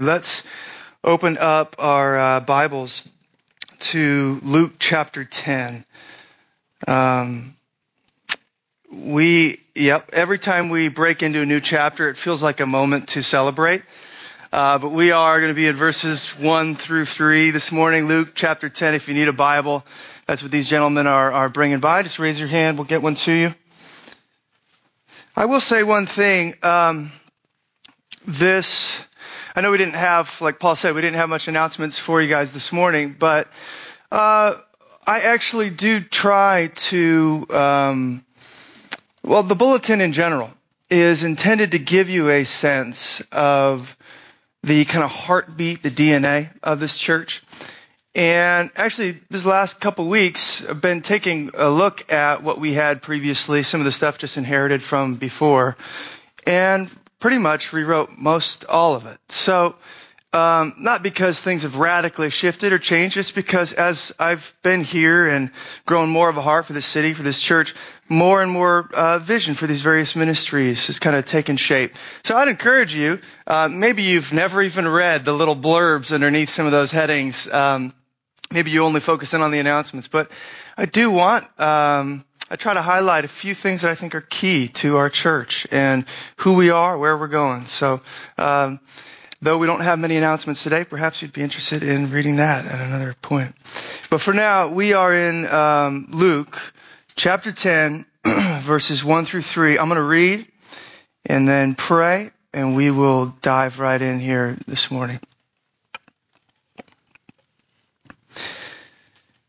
[0.00, 0.42] Let's
[1.04, 3.08] open up our uh, Bibles
[3.78, 5.84] to Luke chapter 10.
[6.88, 7.54] Um,
[8.90, 13.10] we, yep, every time we break into a new chapter, it feels like a moment
[13.10, 13.82] to celebrate.
[14.52, 18.30] Uh, but we are going to be in verses 1 through 3 this morning, Luke
[18.34, 18.94] chapter 10.
[18.94, 19.84] If you need a Bible,
[20.26, 22.02] that's what these gentlemen are, are bringing by.
[22.02, 23.54] Just raise your hand, we'll get one to you.
[25.36, 26.56] I will say one thing.
[26.64, 27.12] Um,
[28.26, 29.00] this
[29.56, 32.28] I know we didn't have, like Paul said, we didn't have much announcements for you
[32.28, 33.46] guys this morning, but
[34.10, 34.56] uh,
[35.06, 37.46] I actually do try to.
[37.50, 38.24] Um,
[39.22, 40.50] well, the bulletin in general
[40.90, 43.96] is intended to give you a sense of
[44.64, 47.42] the kind of heartbeat, the DNA of this church.
[48.12, 53.02] And actually, this last couple weeks, I've been taking a look at what we had
[53.02, 55.76] previously, some of the stuff just inherited from before.
[56.44, 59.18] And pretty much rewrote most all of it.
[59.28, 59.74] So,
[60.34, 65.28] um, not because things have radically shifted or changed, just because as I've been here
[65.28, 65.52] and
[65.86, 67.72] grown more of a heart for this city, for this church,
[68.08, 71.94] more and more uh, vision for these various ministries has kind of taken shape.
[72.24, 76.66] So I'd encourage you, uh, maybe you've never even read the little blurbs underneath some
[76.66, 77.48] of those headings.
[77.48, 77.94] Um,
[78.52, 80.32] maybe you only focus in on the announcements, but
[80.76, 84.20] I do want um, I try to highlight a few things that I think are
[84.20, 86.04] key to our church and
[86.36, 87.66] who we are, where we're going.
[87.66, 88.00] So,
[88.38, 88.78] um,
[89.42, 92.80] though we don't have many announcements today, perhaps you'd be interested in reading that at
[92.80, 93.56] another point.
[94.08, 96.56] But for now, we are in um, Luke
[97.16, 98.06] chapter 10,
[98.60, 99.76] verses 1 through 3.
[99.76, 100.46] I'm going to read
[101.26, 105.18] and then pray, and we will dive right in here this morning.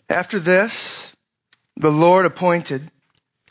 [0.09, 1.13] After this,
[1.77, 2.89] the Lord appointed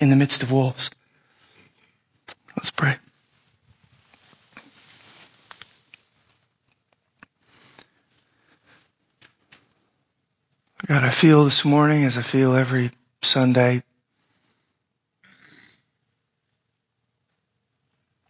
[0.00, 0.90] in the midst of wolves.
[2.56, 2.96] Let's pray.
[10.86, 12.90] God, I feel this morning as I feel every
[13.22, 13.82] Sunday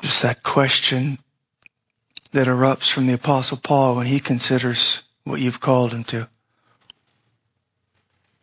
[0.01, 1.19] just that question
[2.33, 6.29] that erupts from the apostle Paul when he considers what you've called him to.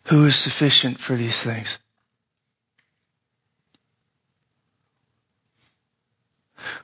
[0.06, 1.78] Who is sufficient for these things?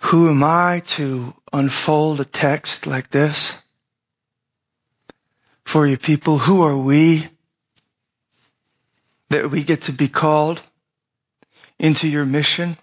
[0.01, 3.57] Who am I to unfold a text like this
[5.65, 6.37] for you people?
[6.37, 7.27] Who are we
[9.29, 10.61] that we get to be called
[11.79, 12.77] into your mission?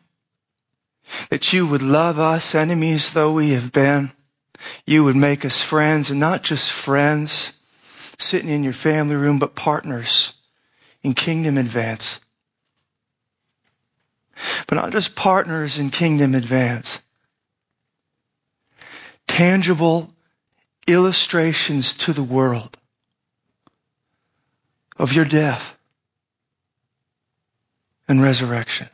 [1.30, 4.10] That you would love us, enemies though we have been.
[4.86, 7.58] You would make us friends and not just friends,
[8.18, 10.32] sitting in your family room, but partners
[11.02, 12.20] in kingdom advance.
[14.66, 17.00] But not just partners in kingdom advance.
[19.26, 20.10] Tangible
[20.86, 22.76] illustrations to the world
[24.98, 25.76] of your death
[28.06, 28.88] and resurrection.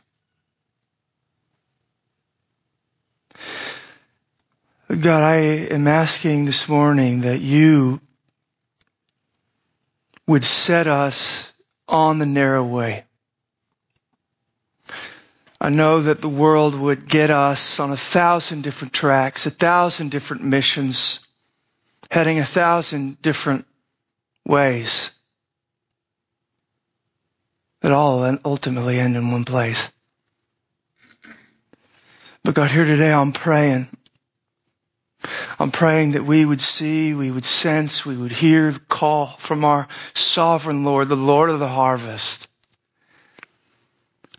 [4.87, 5.35] God, I
[5.71, 8.01] am asking this morning that you
[10.27, 11.53] would set us
[11.87, 13.05] on the narrow way.
[15.63, 20.09] I know that the world would get us on a thousand different tracks, a thousand
[20.09, 21.19] different missions,
[22.09, 23.67] heading a thousand different
[24.43, 25.11] ways
[27.81, 29.91] that all ultimately end in one place.
[32.43, 33.87] But God, here today I'm praying
[35.59, 39.63] I'm praying that we would see, we would sense, we would hear the call from
[39.63, 42.47] our sovereign Lord, the Lord of the harvest.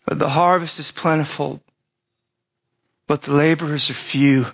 [0.05, 1.61] But the harvest is plentiful,
[3.07, 4.47] but the laborers are few.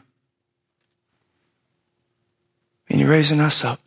[2.90, 3.80] And you're raising us up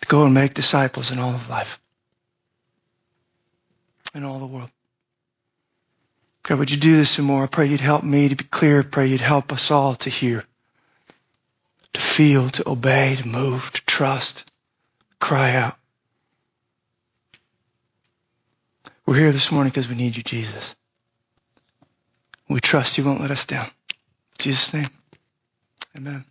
[0.00, 1.80] to go and make disciples in all of life,
[4.14, 4.70] in all the world.
[6.42, 7.44] God, would you do this some more?
[7.44, 8.80] I pray you'd help me to be clear.
[8.80, 10.44] I pray you'd help us all to hear,
[11.92, 14.50] to feel, to obey, to move, to trust,
[15.20, 15.76] cry out.
[19.04, 20.76] We're here this morning because we need you, Jesus.
[22.48, 23.66] We trust you won't let us down.
[23.66, 24.88] In Jesus' name.
[25.96, 26.24] Amen.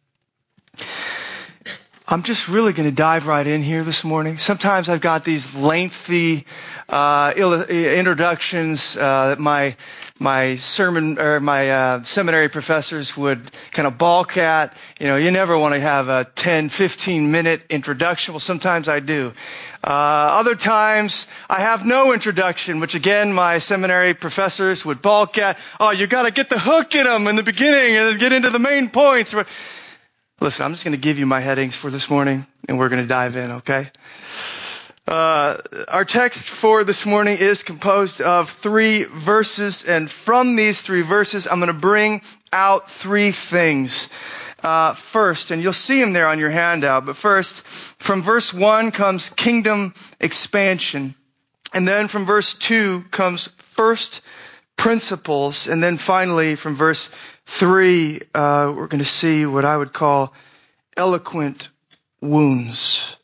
[2.08, 4.38] I'm just really going to dive right in here this morning.
[4.38, 6.46] Sometimes I've got these lengthy
[6.88, 9.76] uh, introductions uh, that my
[10.20, 14.76] my sermon or my uh, seminary professors would kind of balk at.
[15.02, 18.36] You know, you never want to have a 10, 15 minute introduction.
[18.36, 19.34] Well, sometimes I do.
[19.84, 25.58] Uh, other times I have no introduction, which again my seminary professors would balk at.
[25.80, 28.32] Oh, you got to get the hook in them in the beginning and then get
[28.32, 29.34] into the main points.
[30.40, 33.02] Listen, I'm just going to give you my headings for this morning, and we're going
[33.02, 33.54] to dive in.
[33.54, 33.90] Okay.
[35.08, 35.58] Uh,
[35.88, 41.48] our text for this morning is composed of three verses, and from these three verses,
[41.48, 42.22] I'm going to bring
[42.54, 44.10] out three things.
[44.64, 48.92] Uh, first, and you'll see them there on your handout, but first, from verse 1
[48.92, 51.16] comes kingdom expansion.
[51.74, 54.22] And then from verse 2 comes first
[54.78, 55.68] principles.
[55.68, 57.10] And then finally, from verse
[57.46, 60.34] 3, uh, we're going to see what I would call
[60.96, 61.70] eloquent
[62.22, 63.16] wounds.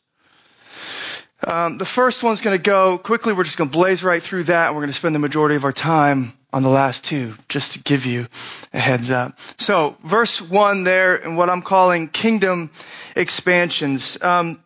[1.48, 3.32] Um, the first one's going to go quickly.
[3.32, 5.64] We're just going to blaze right through that, we're going to spend the majority of
[5.64, 8.26] our time on the last two, just to give you
[8.74, 9.38] a heads up.
[9.56, 12.70] So, verse one there, and what I'm calling kingdom
[13.16, 14.22] expansions.
[14.22, 14.62] Um,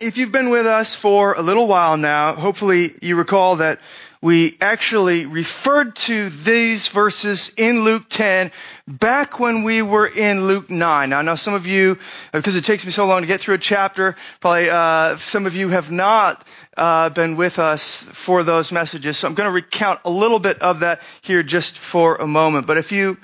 [0.00, 3.78] if you've been with us for a little while now, hopefully you recall that
[4.20, 8.50] we actually referred to these verses in Luke 10
[8.88, 11.10] back when we were in Luke 9.
[11.10, 11.98] Now, I know some of you,
[12.32, 15.56] because it takes me so long to get through a chapter, probably uh, some of
[15.56, 16.46] you have not
[16.76, 19.16] uh, been with us for those messages.
[19.18, 22.66] So I'm going to recount a little bit of that here just for a moment.
[22.66, 23.18] But if you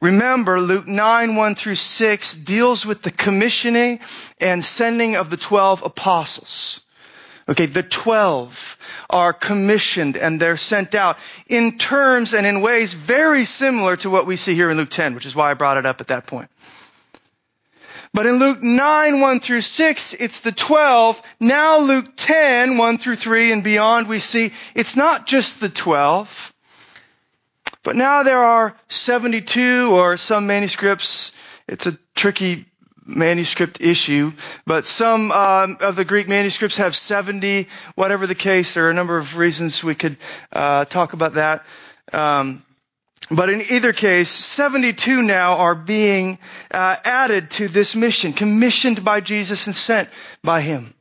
[0.00, 4.00] remember, Luke 9, 1 through 6 deals with the commissioning
[4.38, 6.82] and sending of the 12 apostles.
[7.48, 8.76] Okay, the 12
[9.08, 11.16] are commissioned and they're sent out
[11.46, 15.14] in terms and in ways very similar to what we see here in Luke 10,
[15.14, 16.50] which is why I brought it up at that point.
[18.12, 21.22] But in Luke 9, 1 through 6, it's the 12.
[21.38, 26.52] Now Luke 10, 1 through 3 and beyond, we see it's not just the 12,
[27.84, 31.30] but now there are 72 or some manuscripts.
[31.68, 32.64] It's a tricky
[33.06, 34.32] manuscript issue,
[34.66, 37.68] but some um, of the Greek manuscripts have 70.
[37.94, 40.16] Whatever the case, there are a number of reasons we could
[40.52, 41.64] uh, talk about that.
[42.12, 42.62] Um,
[43.30, 46.38] but in either case, 72 now are being
[46.70, 50.08] uh, added to this mission, commissioned by Jesus and sent
[50.42, 50.92] by Him.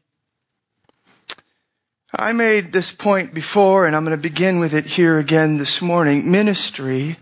[2.14, 5.82] I made this point before, and I'm going to begin with it here again this
[5.82, 6.32] morning.
[6.32, 7.18] Ministry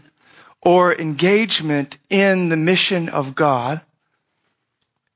[0.62, 3.82] or engagement in the mission of God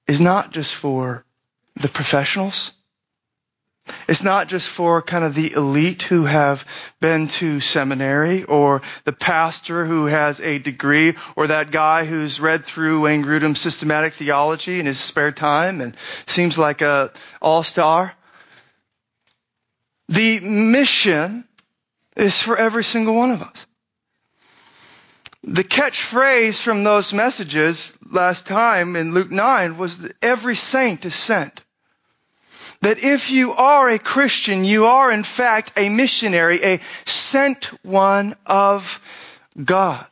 [0.08, 1.26] is not just for
[1.76, 2.74] the professionals.
[4.08, 6.66] It's not just for kind of the elite who have
[7.00, 12.66] been to seminary or the pastor who has a degree or that guy who's read
[12.66, 15.96] through Wayne Grudem's systematic theology in his spare time and
[16.26, 17.12] seems like a
[17.42, 18.14] all-star.
[20.10, 21.46] The mission
[22.16, 23.68] is for every single one of us.
[25.50, 31.16] The catchphrase from those messages last time in Luke 9 was that every saint is
[31.16, 31.62] sent.
[32.82, 38.36] That if you are a Christian, you are in fact a missionary, a sent one
[38.46, 39.00] of
[39.64, 40.06] God.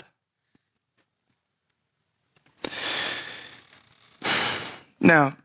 [5.02, 5.36] Now,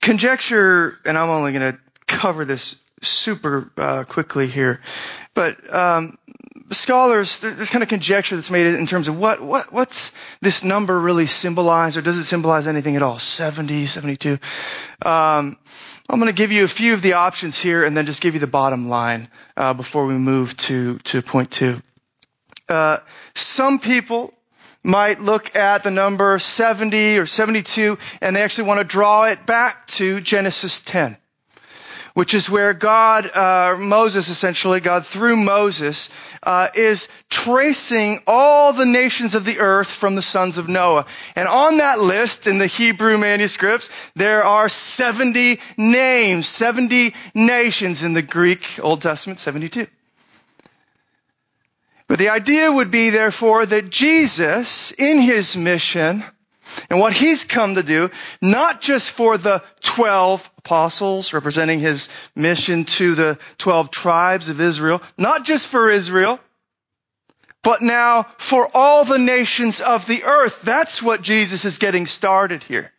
[0.00, 4.80] conjecture, and I'm only going to cover this super uh, quickly here,
[5.34, 6.16] but um,
[6.70, 10.98] scholars, there's kind of conjecture that's made in terms of what, what, what's this number
[10.98, 13.18] really symbolize, or does it symbolize anything at all?
[13.18, 14.38] 70, 72.
[15.02, 15.56] Um,
[16.08, 18.34] I'm going to give you a few of the options here, and then just give
[18.34, 21.80] you the bottom line uh, before we move to to point two.
[22.68, 22.98] Uh,
[23.34, 24.32] some people
[24.82, 29.46] might look at the number 70 or 72, and they actually want to draw it
[29.46, 31.16] back to Genesis 10
[32.14, 36.08] which is where God, uh, Moses essentially, God through Moses,
[36.44, 41.06] uh, is tracing all the nations of the earth from the sons of Noah.
[41.34, 48.12] And on that list in the Hebrew manuscripts, there are 70 names, 70 nations in
[48.14, 49.88] the Greek Old Testament, 72.
[52.06, 56.22] But the idea would be, therefore, that Jesus, in his mission,
[56.90, 62.84] and what he's come to do, not just for the 12 apostles representing his mission
[62.84, 66.40] to the 12 tribes of Israel, not just for Israel,
[67.62, 70.62] but now for all the nations of the earth.
[70.62, 72.92] That's what Jesus is getting started here.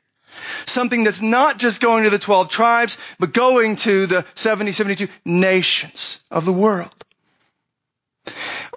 [0.66, 5.08] Something that's not just going to the 12 tribes, but going to the 70, 72
[5.24, 7.05] nations of the world.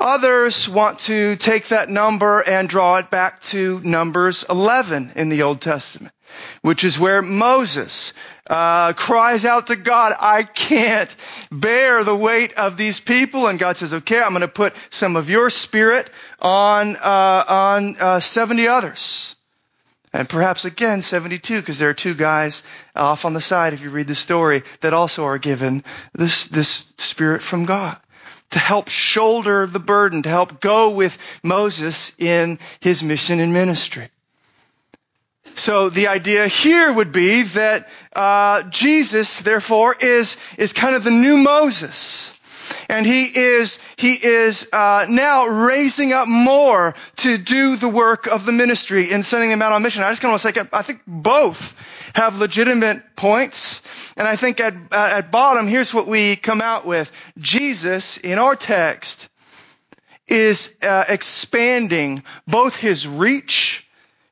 [0.01, 5.43] Others want to take that number and draw it back to Numbers 11 in the
[5.43, 6.15] Old Testament,
[6.63, 8.13] which is where Moses
[8.49, 11.15] uh, cries out to God, I can't
[11.51, 13.49] bear the weight of these people.
[13.49, 16.09] And God says, okay, I'm going to put some of your spirit
[16.41, 19.35] on, uh, on uh, 70 others.
[20.13, 22.63] And perhaps again 72 because there are two guys
[22.97, 26.87] off on the side if you read the story that also are given this, this
[26.97, 27.99] spirit from God
[28.51, 34.09] to help shoulder the burden, to help go with Moses in his mission and ministry.
[35.55, 41.11] So the idea here would be that uh, Jesus, therefore, is is kind of the
[41.11, 42.33] new Moses,
[42.89, 48.47] and he is he is uh, now raising up more to do the work of
[48.47, 50.03] the ministry and sending them out on mission.
[50.03, 51.75] I just kind of want to say, I think both
[52.15, 53.83] have legitimate points,
[54.17, 58.39] and I think at uh, at bottom, here's what we come out with: Jesus in
[58.39, 59.29] our text
[60.27, 63.89] is uh, expanding both his reach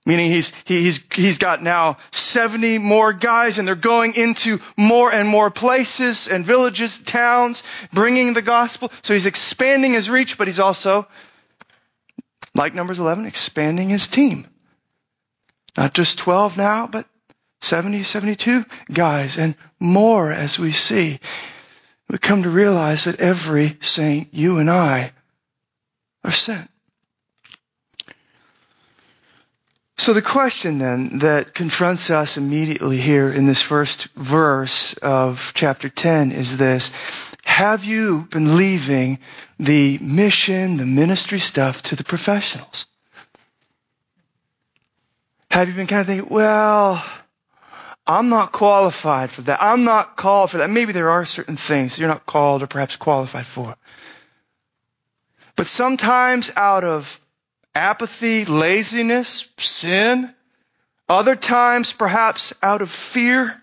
[0.07, 5.29] Meaning he's, he's, he's got now 70 more guys and they're going into more and
[5.29, 8.93] more places and villages, towns, bringing the gospel.
[9.03, 11.09] So he's expanding his reach, but he's also,
[12.55, 14.47] like Numbers 11, expanding his team.
[15.77, 17.05] Not just 12 now, but
[17.61, 21.19] 70, 72 guys and more as we see.
[22.09, 25.13] We come to realize that every saint, you and I,
[26.25, 26.71] are sent.
[29.99, 35.89] So the question then that confronts us immediately here in this first verse of chapter
[35.89, 36.91] 10 is this.
[37.45, 39.19] Have you been leaving
[39.59, 42.87] the mission, the ministry stuff to the professionals?
[45.51, 47.03] Have you been kind of thinking, well,
[48.07, 49.63] I'm not qualified for that.
[49.63, 50.71] I'm not called for that.
[50.71, 53.77] Maybe there are certain things you're not called or perhaps qualified for.
[55.57, 57.21] But sometimes out of
[57.75, 60.33] apathy, laziness, sin.
[61.09, 63.61] Other times, perhaps out of fear.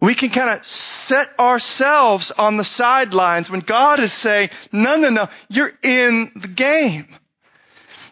[0.00, 5.08] We can kind of set ourselves on the sidelines when God is saying, no, no,
[5.08, 7.06] no, you're in the game.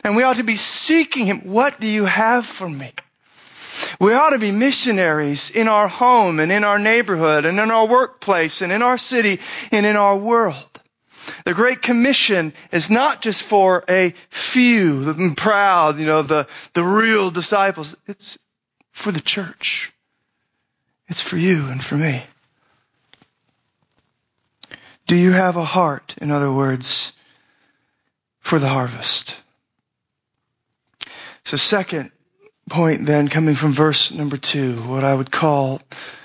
[0.05, 1.41] And we ought to be seeking Him.
[1.41, 2.93] What do you have for me?
[4.03, 7.87] We ought to be missionaries in our home and in our neighborhood and in our
[7.87, 9.39] workplace and in our city
[9.71, 10.81] and in our world.
[11.45, 16.83] The Great Commission is not just for a few, the proud, you know, the, the
[16.83, 17.95] real disciples.
[18.09, 18.39] It's
[18.91, 19.93] for the church.
[21.07, 22.25] It's for you and for me.
[25.07, 27.13] Do you have a heart, in other words,
[28.41, 29.37] for the harvest?
[31.45, 32.11] So second
[32.69, 35.81] point then coming from verse number two, what I would call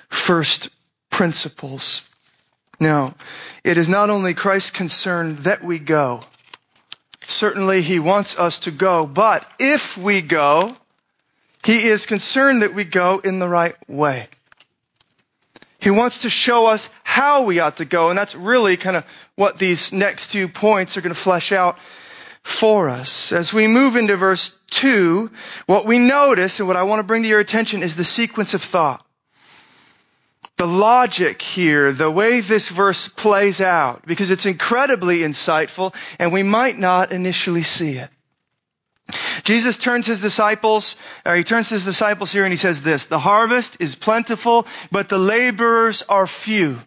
[0.09, 0.69] first
[1.09, 2.09] principles.
[2.79, 3.15] Now,
[3.63, 6.21] it is not only Christ's concern that we go.
[7.21, 10.75] Certainly he wants us to go, but if we go,
[11.63, 14.27] he is concerned that we go in the right way.
[15.79, 19.03] He wants to show us how we ought to go, and that's really kind of
[19.35, 21.77] what these next two points are going to flesh out
[22.47, 23.33] for us.
[23.33, 25.29] As we move into verse 2,
[25.65, 28.53] what we notice and what I want to bring to your attention is the sequence
[28.53, 29.03] of thought
[30.55, 36.41] the logic here, the way this verse plays out, because it's incredibly insightful and we
[36.41, 38.09] might not initially see it.
[39.43, 43.19] Jesus turns his disciples, or he turns his disciples here and he says this, the
[43.19, 46.79] harvest is plentiful, but the laborers are few.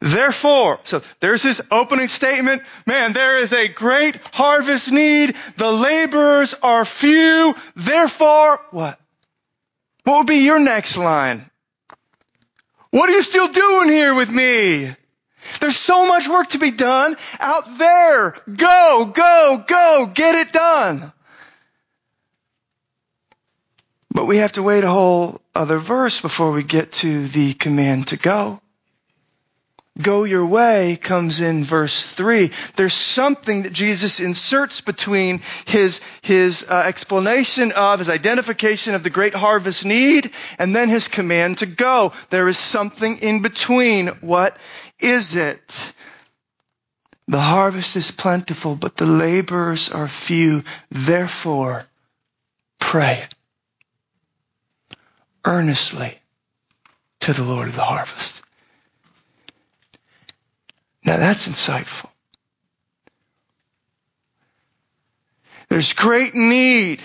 [0.00, 6.54] Therefore, so there's this opening statement, man, there is a great harvest need, the laborers
[6.62, 8.98] are few, therefore, what?
[10.04, 11.50] What would be your next line?
[12.90, 14.96] What are you still doing here with me?
[15.60, 18.36] There's so much work to be done out there.
[18.56, 21.12] Go, go, go, get it done.
[24.10, 28.08] But we have to wait a whole other verse before we get to the command
[28.08, 28.62] to go
[30.02, 32.50] go your way comes in verse 3.
[32.76, 39.10] There's something that Jesus inserts between his, his uh, explanation of, his identification of the
[39.10, 42.12] great harvest need, and then his command to go.
[42.30, 44.08] There is something in between.
[44.20, 44.56] What
[44.98, 45.92] is it?
[47.28, 50.64] The harvest is plentiful, but the laborers are few.
[50.90, 51.84] Therefore,
[52.78, 53.28] pray
[55.44, 56.18] earnestly
[57.20, 58.42] to the Lord of the harvest.
[61.04, 62.08] Now that's insightful.
[65.68, 67.00] There's great need.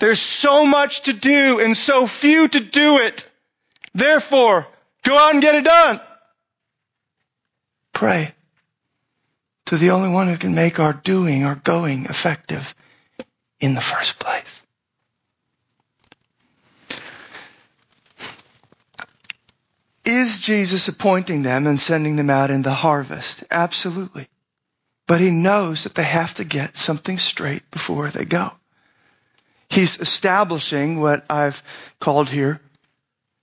[0.00, 3.28] There's so much to do and so few to do it.
[3.94, 4.66] Therefore,
[5.04, 6.00] go out and get it done.
[7.92, 8.32] Pray.
[9.66, 12.74] to the only one who can make our doing, our going effective
[13.60, 14.37] in the first place.
[20.08, 23.44] Is Jesus appointing them and sending them out in the harvest?
[23.50, 24.26] Absolutely.
[25.06, 28.52] But he knows that they have to get something straight before they go.
[29.68, 31.62] He's establishing what I've
[32.00, 32.58] called here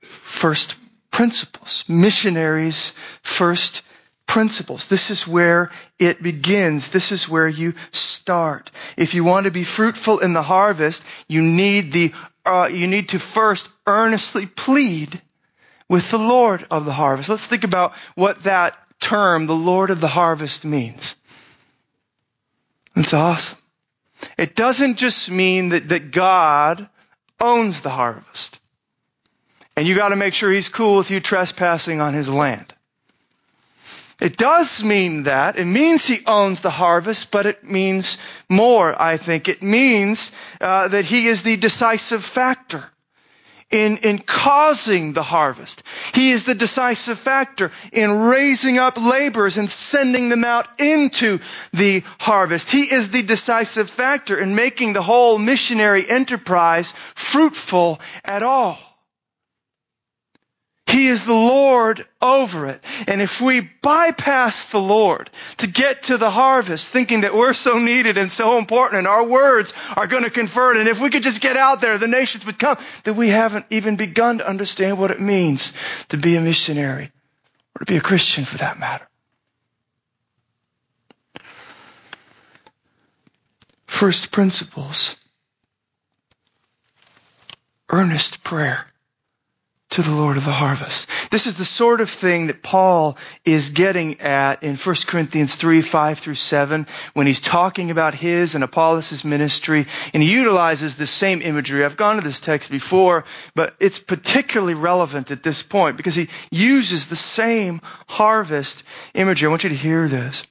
[0.01, 0.75] first
[1.11, 1.83] principles.
[1.87, 3.83] Missionaries first
[4.25, 4.87] principles.
[4.87, 5.69] This is where
[5.99, 6.89] it begins.
[6.89, 8.71] This is where you start.
[8.97, 12.11] If you want to be fruitful in the harvest, you need the,
[12.43, 15.21] uh, you need to first earnestly plead
[15.89, 17.29] with the Lord of the harvest.
[17.29, 21.15] Let's think about what that term, the Lord of the harvest, means.
[22.95, 23.57] It's awesome.
[24.37, 26.87] It doesn't just mean that, that God
[27.39, 28.59] owns the harvest.
[29.75, 32.73] And you gotta make sure he's cool with you trespassing on his land.
[34.21, 35.59] It does mean that.
[35.59, 39.49] It means he owns the harvest, but it means more, I think.
[39.49, 42.85] It means uh, that he is the decisive factor
[43.71, 45.83] in, in causing the harvest.
[46.13, 51.39] He is the decisive factor in raising up laborers and sending them out into
[51.73, 52.69] the harvest.
[52.69, 58.77] He is the decisive factor in making the whole missionary enterprise fruitful at all.
[60.95, 62.81] He is the Lord over it.
[63.09, 67.79] And if we bypass the Lord to get to the harvest, thinking that we're so
[67.79, 71.21] needed and so important and our words are going to convert, and if we could
[71.21, 74.97] just get out there, the nations would come, that we haven't even begun to understand
[74.97, 75.73] what it means
[76.07, 77.11] to be a missionary
[77.75, 79.05] or to be a Christian for that matter.
[83.85, 85.17] First principles.
[87.89, 88.87] Earnest prayer
[89.91, 91.07] to the Lord of the harvest.
[91.31, 95.81] This is the sort of thing that Paul is getting at in 1 Corinthians 3,
[95.81, 101.05] 5 through 7 when he's talking about his and Apollos' ministry and he utilizes the
[101.05, 101.85] same imagery.
[101.85, 106.29] I've gone to this text before, but it's particularly relevant at this point because he
[106.51, 109.47] uses the same harvest imagery.
[109.47, 110.45] I want you to hear this.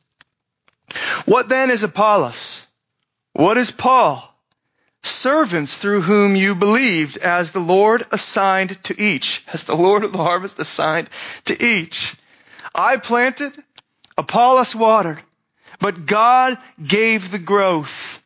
[1.25, 2.66] What then is Apollos?
[3.33, 4.34] What is Paul?
[5.07, 10.12] Servants through whom you believed as the Lord assigned to each, as the Lord of
[10.12, 11.09] the harvest assigned
[11.45, 12.14] to each.
[12.75, 13.53] I planted,
[14.17, 15.21] Apollos watered,
[15.81, 18.23] but God gave the growth.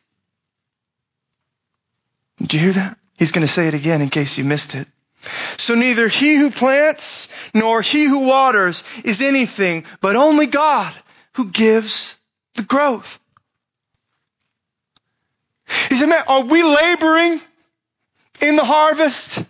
[2.37, 2.97] Did you hear that?
[3.17, 4.87] He's going to say it again in case you missed it.
[5.57, 10.93] So neither he who plants nor he who waters is anything, but only God
[11.33, 12.17] who gives
[12.55, 13.19] the growth.
[15.87, 17.39] He said, man, are we laboring
[18.41, 19.43] in the harvest?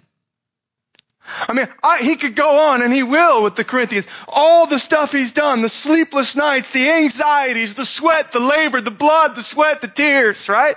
[1.48, 4.08] I mean, I, he could go on and he will with the Corinthians.
[4.28, 8.92] All the stuff he's done, the sleepless nights, the anxieties, the sweat, the labor, the
[8.92, 10.76] blood, the sweat, the tears, right?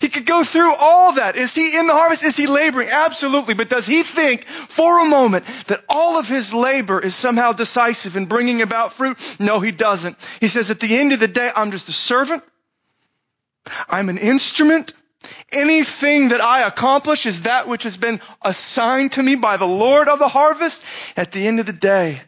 [0.00, 1.36] He could go through all that.
[1.36, 2.24] Is he in the harvest?
[2.24, 2.88] Is he laboring?
[2.88, 3.54] Absolutely.
[3.54, 8.16] But does he think for a moment that all of his labor is somehow decisive
[8.16, 9.36] in bringing about fruit?
[9.38, 10.16] No, he doesn't.
[10.40, 12.42] He says at the end of the day, I'm just a servant.
[13.88, 14.92] I'm an instrument.
[15.52, 20.08] Anything that I accomplish is that which has been assigned to me by the Lord
[20.08, 20.84] of the harvest.
[21.16, 22.22] At the end of the day,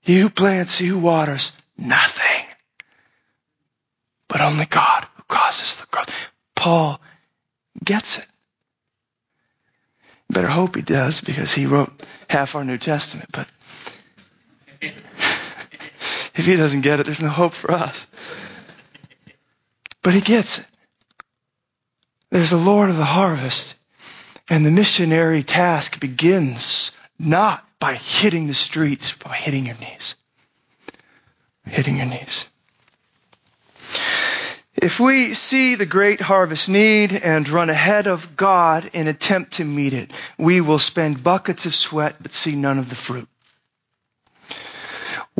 [0.00, 2.46] he who plants, he who waters, nothing.
[4.28, 6.10] But only God who causes the growth.
[6.54, 7.00] Paul
[7.82, 8.26] gets it.
[10.28, 11.92] Better hope he does because he wrote
[12.28, 13.48] half our New Testament, but
[14.82, 18.06] if he doesn't get it, there's no hope for us.
[20.06, 20.66] But he gets it.
[22.30, 23.74] There's a Lord of the harvest.
[24.48, 30.14] And the missionary task begins not by hitting the streets, but by hitting your knees.
[31.66, 32.46] Hitting your knees.
[34.76, 39.64] If we see the great harvest need and run ahead of God in attempt to
[39.64, 43.28] meet it, we will spend buckets of sweat but see none of the fruit.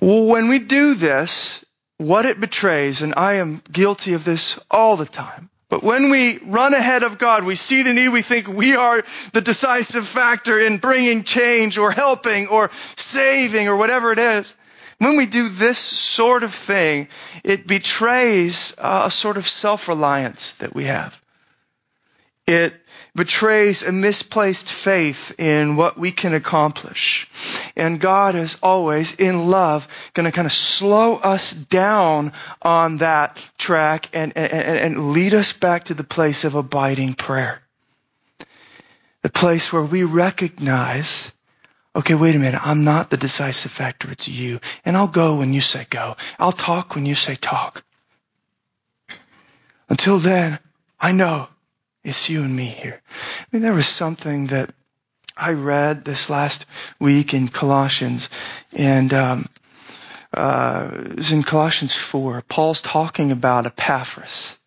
[0.03, 1.65] When we do this,
[1.99, 5.51] what it betrays, and I am guilty of this all the time.
[5.69, 9.03] But when we run ahead of God, we see the need, we think we are
[9.33, 14.55] the decisive factor in bringing change or helping or saving or whatever it is.
[14.99, 17.09] When we do this sort of thing,
[17.43, 21.21] it betrays a sort of self-reliance that we have.
[22.47, 22.73] It
[23.17, 27.29] betrays a misplaced faith in what we can accomplish.
[27.75, 33.43] And God is always, in love, going to kind of slow us down on that
[33.59, 37.61] track and, and, and lead us back to the place of abiding prayer.
[39.23, 41.33] The place where we recognize
[41.97, 44.61] okay, wait a minute, I'm not the decisive factor, it's you.
[44.85, 46.17] And I'll go when you say go.
[46.39, 47.83] I'll talk when you say talk.
[49.89, 50.59] Until then,
[51.01, 51.49] I know
[52.07, 53.03] it's you and me here.
[53.41, 54.73] I mean, there was something that
[55.37, 56.65] I read this last
[57.01, 58.31] week in Colossians,
[58.73, 59.47] and um,
[60.33, 62.43] uh, it was in Colossians 4.
[62.49, 64.59] Paul's talking about Epaphras.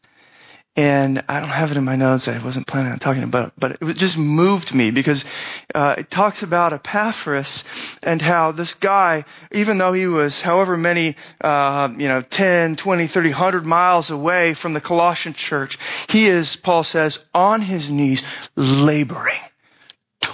[0.79, 2.29] And I don't have it in my notes.
[2.29, 5.25] I wasn't planning on talking about it, but it just moved me because
[5.75, 7.65] uh, it talks about Epaphras
[8.01, 13.07] and how this guy, even though he was however many, uh, you know, 10, 20,
[13.07, 18.23] 30, 100 miles away from the Colossian church, he is, Paul says, on his knees,
[18.55, 19.41] laboring,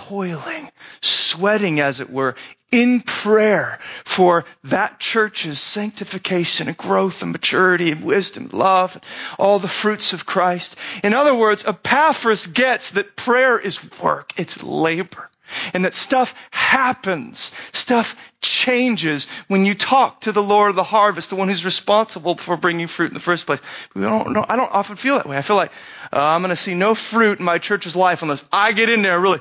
[0.07, 0.69] toiling,
[1.01, 2.35] sweating, as it were,
[2.71, 9.03] in prayer for that church's sanctification and growth and maturity and wisdom, love, and
[9.39, 10.75] all the fruits of Christ.
[11.03, 15.29] In other words, Epaphras gets that prayer is work, it's labor.
[15.75, 17.51] And that stuff happens.
[17.71, 22.35] Stuff changes when you talk to the Lord of the harvest, the one who's responsible
[22.35, 23.61] for bringing fruit in the first place.
[23.93, 25.37] We don't, I don't often feel that way.
[25.37, 25.71] I feel like
[26.11, 29.03] uh, I'm going to see no fruit in my church's life unless I get in
[29.03, 29.39] there really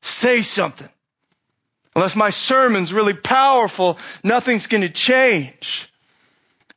[0.00, 0.88] say something.
[1.94, 5.90] Unless my sermon's really powerful, nothing's going to change.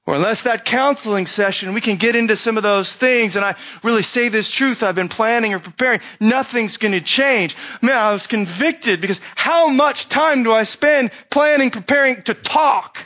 [0.08, 3.56] Or unless that counseling session, we can get into some of those things and I
[3.84, 7.56] really say this truth I've been planning or preparing, nothing's going to change.
[7.84, 12.98] Man, I was convicted because how much time do I spend planning, preparing to talk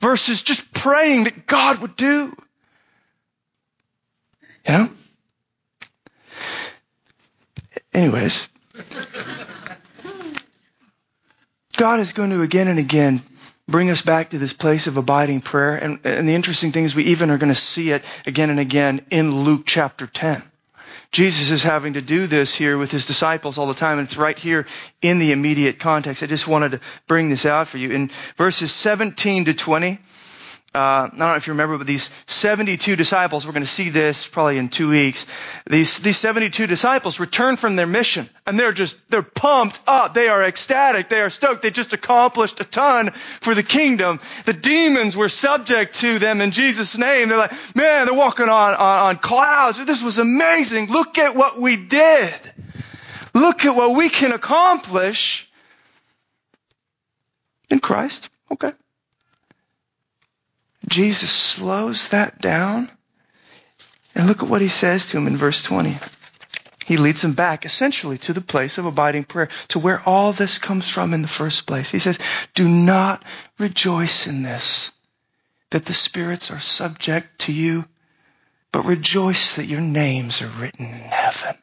[0.00, 2.36] versus just praying that God would do?
[4.68, 4.90] You know?
[7.94, 8.48] Anyways.
[11.76, 13.22] God is going to again and again
[13.68, 15.76] bring us back to this place of abiding prayer.
[15.76, 18.60] And, and the interesting thing is we even are going to see it again and
[18.60, 20.42] again in Luke chapter 10.
[21.12, 24.16] Jesus is having to do this here with his disciples all the time, and it's
[24.16, 24.66] right here
[25.00, 26.22] in the immediate context.
[26.22, 27.90] I just wanted to bring this out for you.
[27.90, 29.98] In verses 17 to 20,
[30.76, 33.88] uh, I don't know if you remember, but these 72 disciples, we're going to see
[33.88, 35.24] this probably in two weeks.
[35.66, 40.12] These, these 72 disciples return from their mission and they're just, they're pumped up.
[40.12, 41.08] They are ecstatic.
[41.08, 41.62] They are stoked.
[41.62, 44.20] They just accomplished a ton for the kingdom.
[44.44, 47.30] The demons were subject to them in Jesus' name.
[47.30, 49.82] They're like, man, they're walking on, on, on clouds.
[49.86, 50.90] This was amazing.
[50.90, 52.34] Look at what we did.
[53.32, 55.50] Look at what we can accomplish
[57.70, 58.28] in Christ.
[58.52, 58.72] Okay.
[60.88, 62.90] Jesus slows that down.
[64.14, 65.96] And look at what he says to him in verse 20.
[66.86, 70.58] He leads him back essentially to the place of abiding prayer, to where all this
[70.58, 71.90] comes from in the first place.
[71.90, 72.18] He says,
[72.54, 73.24] do not
[73.58, 74.92] rejoice in this,
[75.70, 77.84] that the spirits are subject to you,
[78.72, 81.56] but rejoice that your names are written in heaven.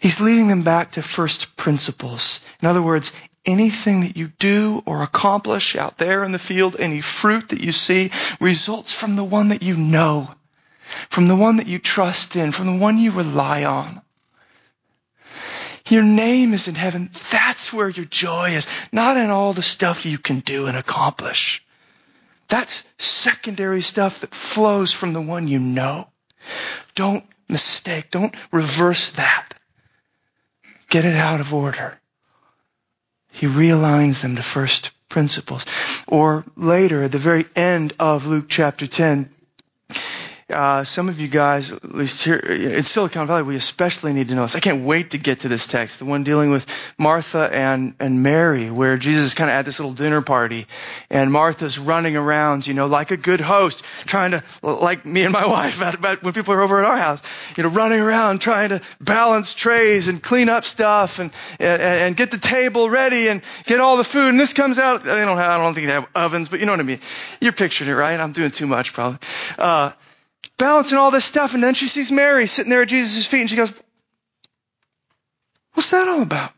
[0.00, 2.44] He's leading them back to first principles.
[2.60, 3.12] In other words,
[3.46, 7.72] anything that you do or accomplish out there in the field, any fruit that you
[7.72, 10.28] see, results from the one that you know,
[11.08, 14.02] from the one that you trust in, from the one you rely on.
[15.88, 17.10] Your name is in heaven.
[17.30, 21.64] That's where your joy is, not in all the stuff you can do and accomplish.
[22.48, 26.08] That's secondary stuff that flows from the one you know.
[26.94, 28.10] Don't mistake.
[28.10, 29.54] Don't reverse that.
[30.88, 31.99] Get it out of order.
[33.40, 35.64] He realigns them to first principles.
[36.06, 39.30] Or later, at the very end of Luke chapter 10,
[40.50, 44.34] uh, some of you guys, at least here in Silicon Valley, we especially need to
[44.34, 44.56] know this.
[44.56, 46.66] I can't wait to get to this text, the one dealing with
[46.98, 50.66] Martha and, and Mary, where Jesus is kind of at this little dinner party,
[51.10, 55.32] and Martha's running around, you know, like a good host, trying to, like me and
[55.32, 57.22] my wife, at, when people are over at our house,
[57.56, 62.16] you know, running around trying to balance trays and clean up stuff and, and, and
[62.16, 64.28] get the table ready and get all the food.
[64.28, 66.66] And this comes out, I don't have, I don't think they have ovens, but you
[66.66, 67.00] know what I mean.
[67.40, 68.18] You're picturing it, right?
[68.18, 69.18] I'm doing too much probably.
[69.58, 69.92] Uh,
[70.60, 73.50] balancing all this stuff, and then she sees Mary sitting there at Jesus' feet, and
[73.50, 73.72] she goes,
[75.72, 76.52] What's that all about?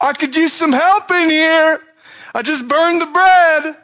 [0.00, 1.80] I could use some help in here.
[2.34, 3.76] I just burned the bread.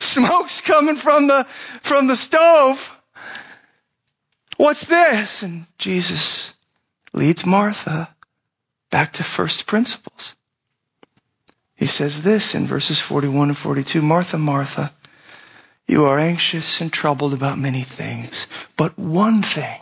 [0.00, 2.92] Smoke's coming from the, from the stove.
[4.58, 5.42] What's this?
[5.42, 6.54] And Jesus
[7.12, 8.14] leads Martha
[8.90, 10.34] back to first principles.
[11.74, 14.92] He says this in verses 41 and 42, Martha, Martha,
[15.86, 18.46] you are anxious and troubled about many things,
[18.76, 19.78] but one thing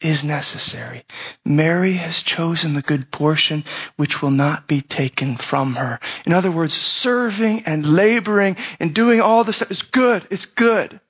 [0.00, 1.02] is necessary.
[1.44, 3.64] Mary has chosen the good portion
[3.96, 5.98] which will not be taken from her.
[6.26, 10.26] In other words, serving and laboring and doing all this stuff is good.
[10.30, 11.00] It's good.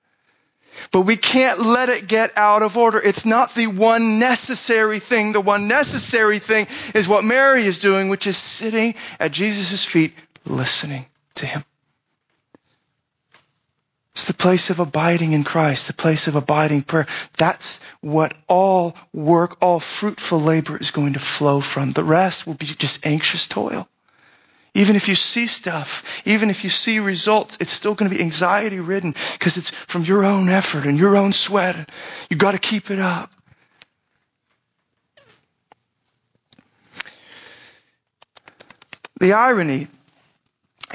[0.93, 3.01] But we can't let it get out of order.
[3.01, 5.33] It's not the one necessary thing.
[5.33, 10.15] The one necessary thing is what Mary is doing, which is sitting at Jesus' feet,
[10.45, 11.65] listening to him.
[14.17, 17.07] It's the place of abiding in Christ, the place of abiding prayer.
[17.37, 21.91] That's what all work, all fruitful labor is going to flow from.
[21.91, 23.87] The rest will be just anxious toil.
[24.73, 28.23] Even if you see stuff, even if you see results, it's still going to be
[28.23, 31.91] anxiety ridden because it's from your own effort and your own sweat.
[32.31, 33.31] You've got to keep it up.
[39.21, 39.89] The irony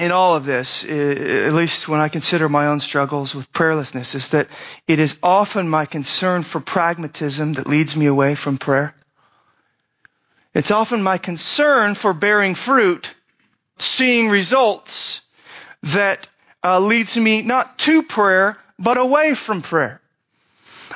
[0.00, 4.28] in all of this, at least when I consider my own struggles with prayerlessness, is
[4.28, 4.48] that
[4.86, 8.94] it is often my concern for pragmatism that leads me away from prayer.
[10.54, 13.14] It's often my concern for bearing fruit,
[13.78, 15.22] seeing results,
[15.84, 16.28] that
[16.62, 20.01] uh, leads me not to prayer, but away from prayer.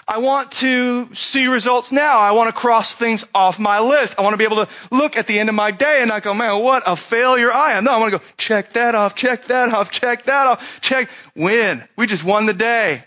[0.07, 2.19] I want to see results now.
[2.19, 4.15] I want to cross things off my list.
[4.19, 6.23] I want to be able to look at the end of my day and not
[6.23, 7.85] go, man, what a failure I am.
[7.85, 11.09] No, I want to go, check that off, check that off, check that off, check,
[11.35, 11.83] win.
[11.97, 13.05] We just won the day.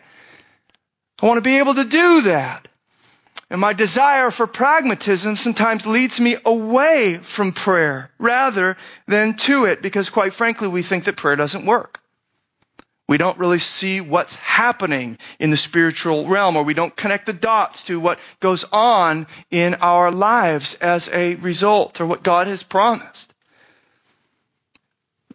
[1.22, 2.68] I want to be able to do that.
[3.50, 9.82] And my desire for pragmatism sometimes leads me away from prayer rather than to it
[9.82, 11.99] because quite frankly we think that prayer doesn't work.
[13.10, 17.34] We don't really see what's happening in the spiritual realm, or we don't connect the
[17.34, 22.62] dots to what goes on in our lives as a result, or what God has
[22.62, 23.34] promised.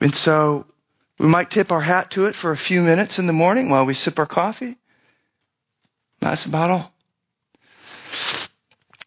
[0.00, 0.66] And so
[1.18, 3.84] we might tip our hat to it for a few minutes in the morning while
[3.84, 4.76] we sip our coffee.
[6.20, 6.92] That's about all.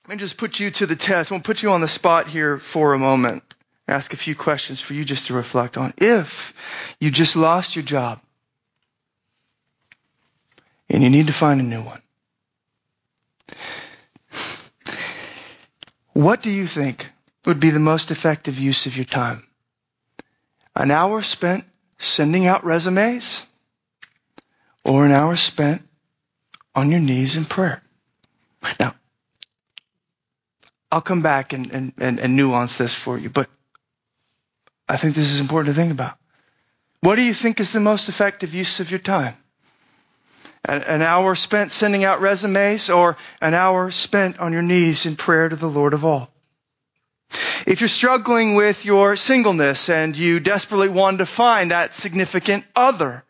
[0.09, 1.29] Let me just put you to the test.
[1.29, 3.43] Going to put you on the spot here for a moment.
[3.87, 5.93] Ask a few questions for you just to reflect on.
[5.99, 8.19] If you just lost your job,
[10.89, 12.01] and you need to find a new one.
[16.13, 17.09] What do you think
[17.45, 19.45] would be the most effective use of your time?
[20.75, 21.63] An hour spent
[21.99, 23.45] sending out resumes
[24.83, 25.87] or an hour spent
[26.73, 27.81] on your knees in prayer?
[28.79, 28.95] Now,
[30.91, 33.49] I'll come back and, and, and, and nuance this for you, but
[34.87, 36.17] I think this is important to think about.
[37.01, 39.35] What do you think is the most effective use of your time?
[40.67, 45.47] An hour spent sending out resumes or an hour spent on your knees in prayer
[45.47, 46.29] to the Lord of all.
[47.65, 53.23] If you're struggling with your singleness and you desperately want to find that significant other,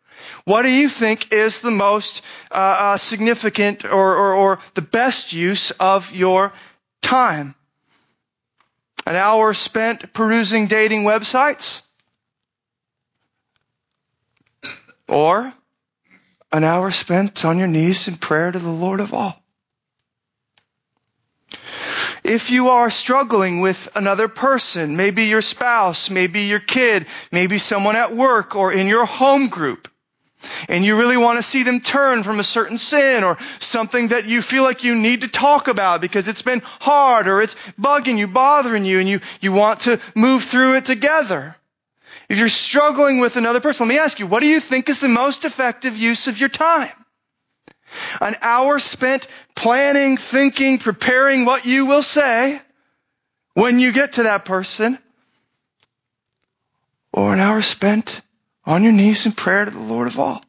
[0.45, 2.21] what do you think is the most
[2.51, 6.53] uh, uh, significant or, or, or the best use of your
[7.01, 7.55] time?
[9.05, 11.81] An hour spent perusing dating websites?
[15.07, 15.53] Or
[16.51, 19.41] an hour spent on your knees in prayer to the Lord of all.
[22.23, 27.95] If you are struggling with another person, maybe your spouse, maybe your kid, maybe someone
[27.95, 29.87] at work or in your home group,
[30.67, 34.25] and you really want to see them turn from a certain sin or something that
[34.25, 38.17] you feel like you need to talk about because it's been hard or it's bugging
[38.17, 41.55] you, bothering you, and you, you want to move through it together.
[42.29, 44.99] If you're struggling with another person, let me ask you, what do you think is
[44.99, 46.91] the most effective use of your time?
[48.19, 52.61] An hour spent planning, thinking, preparing what you will say
[53.53, 54.99] when you get to that person,
[57.13, 58.21] or an hour spent
[58.65, 60.43] on your knees in prayer to the Lord of all.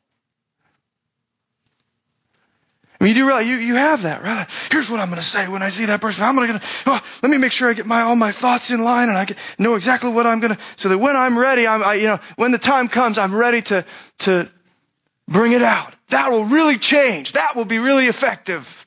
[3.00, 4.48] I mean, you do realize you, you have that, right?
[4.72, 6.24] Here's what I'm going to say when I see that person.
[6.24, 8.82] I'm going to, oh, let me make sure I get my, all my thoughts in
[8.82, 11.66] line and I get, know exactly what I'm going to, so that when I'm ready,
[11.66, 13.84] I'm, I, you know, when the time comes, I'm ready to,
[14.20, 14.50] to
[15.28, 15.94] bring it out.
[16.08, 17.34] That will really change.
[17.34, 18.86] That will be really effective.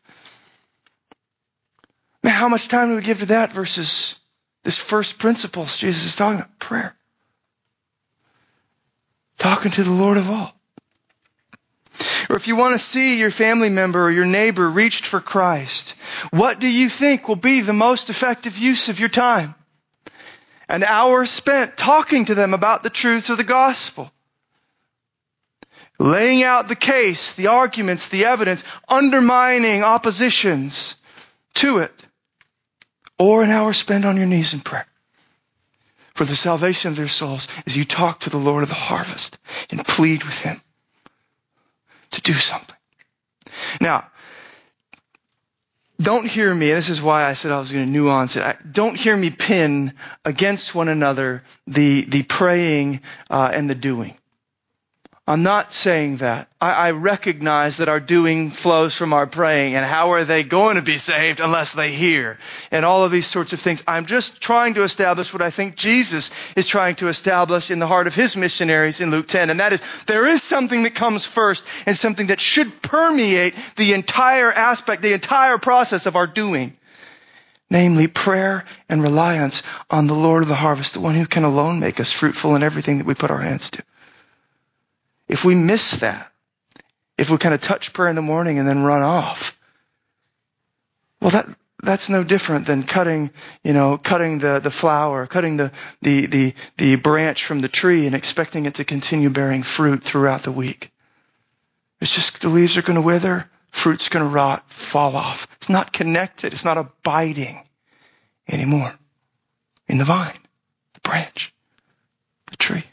[2.24, 4.16] Man, how much time do we give to that versus
[4.64, 6.60] this first principles Jesus is talking about?
[6.60, 6.96] Prayer.
[9.38, 10.54] Talking to the Lord of all.
[12.32, 15.96] Or if you want to see your family member or your neighbor reached for Christ,
[16.30, 19.54] what do you think will be the most effective use of your time?
[20.70, 24.14] An hour spent talking to them about the truths of the gospel.
[26.00, 30.96] Laying out the case, the arguments, the evidence, undermining oppositions
[31.56, 31.92] to it.
[33.20, 34.88] Or an hour spent on your knees in prayer
[36.14, 39.38] for the salvation of their souls as you talk to the Lord of the harvest
[39.70, 40.62] and plead with Him
[42.12, 42.76] to do something.
[43.80, 44.08] Now,
[46.02, 48.58] don't hear me, this is why I said I was going to nuance it.
[48.72, 49.94] don't hear me pin
[50.26, 54.18] against one another the, the praying uh, and the doing.
[55.32, 56.50] I'm not saying that.
[56.60, 60.76] I, I, recognize that our doing flows from our praying, and how are they going
[60.76, 62.38] to be saved unless they hear?
[62.70, 63.82] And all of these sorts of things.
[63.88, 67.88] I'm just trying to establish what I think Jesus is trying to establish in the
[67.88, 71.24] heart of his missionaries in Luke 10, and that is there is something that comes
[71.24, 76.76] first and something that should permeate the entire aspect, the entire process of our doing.
[77.70, 81.80] Namely, prayer and reliance on the Lord of the harvest, the one who can alone
[81.80, 83.84] make us fruitful in everything that we put our hands to.
[85.32, 86.30] If we miss that,
[87.18, 89.58] if we kind of touch prayer in the morning and then run off,
[91.22, 91.48] well, that,
[91.82, 93.32] that's no different than cutting,
[93.64, 98.08] you know, cutting the, the flower, cutting the, the, the, the branch from the tree
[98.08, 100.92] and expecting it to continue bearing fruit throughout the week.
[102.02, 105.48] It's just the leaves are going to wither, fruit's going to rot, fall off.
[105.56, 106.52] It's not connected.
[106.52, 107.64] It's not abiding
[108.50, 108.94] anymore
[109.88, 110.38] in the vine,
[110.94, 111.54] the branch,
[112.50, 112.84] the tree,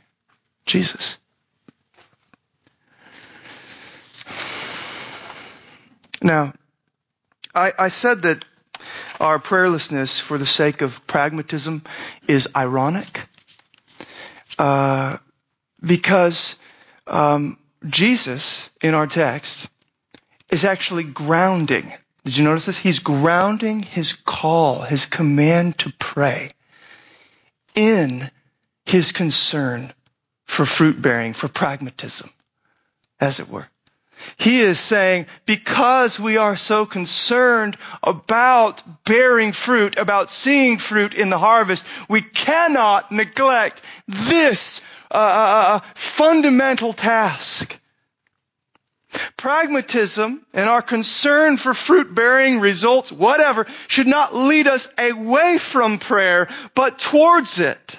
[0.66, 1.18] Jesus.
[6.22, 6.52] Now,
[7.54, 8.44] I, I said that
[9.20, 11.82] our prayerlessness for the sake of pragmatism
[12.26, 13.26] is ironic
[14.58, 15.18] uh,
[15.80, 16.56] because
[17.06, 19.68] um, Jesus in our text
[20.50, 21.92] is actually grounding.
[22.24, 22.78] Did you notice this?
[22.78, 26.50] He's grounding his call, his command to pray
[27.74, 28.30] in
[28.86, 29.92] his concern
[30.44, 32.30] for fruit bearing, for pragmatism,
[33.20, 33.68] as it were.
[34.36, 41.30] He is saying, because we are so concerned about bearing fruit, about seeing fruit in
[41.30, 47.80] the harvest, we cannot neglect this uh, uh, uh, fundamental task.
[49.38, 55.98] Pragmatism and our concern for fruit bearing results, whatever, should not lead us away from
[55.98, 57.98] prayer, but towards it.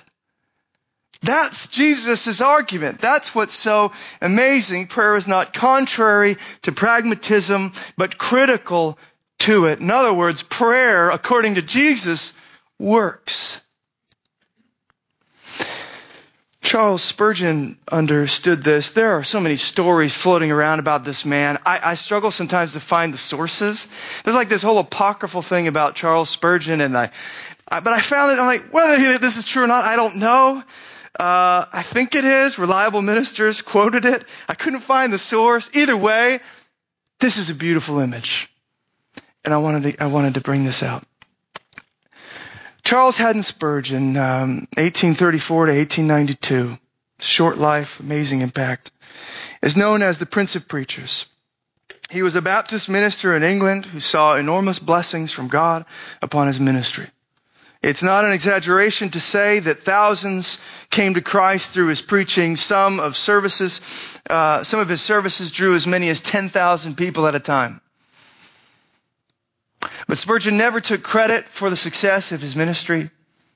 [1.22, 3.00] That's Jesus' argument.
[3.00, 4.88] That's what's so amazing.
[4.88, 8.98] Prayer is not contrary to pragmatism, but critical
[9.40, 9.80] to it.
[9.80, 12.34] In other words, prayer, according to Jesus,
[12.78, 13.62] works.
[16.62, 18.92] Charles Spurgeon understood this.
[18.92, 21.58] There are so many stories floating around about this man.
[21.66, 23.88] I, I, struggle sometimes to find the sources.
[24.24, 27.12] There's like this whole apocryphal thing about Charles Spurgeon, and I,
[27.68, 28.40] I but I found it.
[28.40, 30.64] I'm like, whether this is true or not, I don't know.
[31.18, 32.60] Uh, I think it is.
[32.60, 34.24] Reliable ministers quoted it.
[34.48, 35.70] I couldn't find the source.
[35.74, 36.40] Either way,
[37.20, 38.50] this is a beautiful image.
[39.44, 41.04] And I wanted to, I wanted to bring this out.
[42.84, 46.78] Charles Haddon Spurgeon, um, 1834 to 1892,
[47.20, 48.92] short life, amazing impact,
[49.62, 51.26] is known as the Prince of Preachers.
[52.10, 55.86] He was a Baptist minister in England who saw enormous blessings from God
[56.22, 57.08] upon his ministry.
[57.82, 62.58] It's not an exaggeration to say that thousands came to Christ through his preaching.
[62.58, 63.80] Some of services,
[64.30, 67.80] uh, some of his services drew as many as 10,000 people at a time.
[70.08, 73.12] But Spurgeon never took credit for the success of his ministry.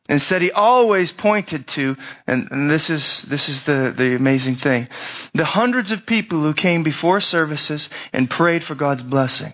[0.08, 4.88] Instead, he always pointed to, and, and, this is, this is the, the amazing thing,
[5.34, 9.54] the hundreds of people who came before services and prayed for God's blessing.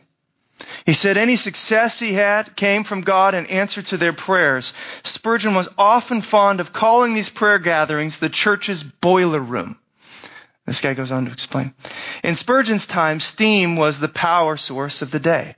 [0.85, 4.73] He said any success he had came from God in answer to their prayers.
[5.03, 9.77] Spurgeon was often fond of calling these prayer gatherings the church's boiler room.
[10.65, 11.73] This guy goes on to explain.
[12.23, 15.55] In Spurgeon's time, steam was the power source of the day.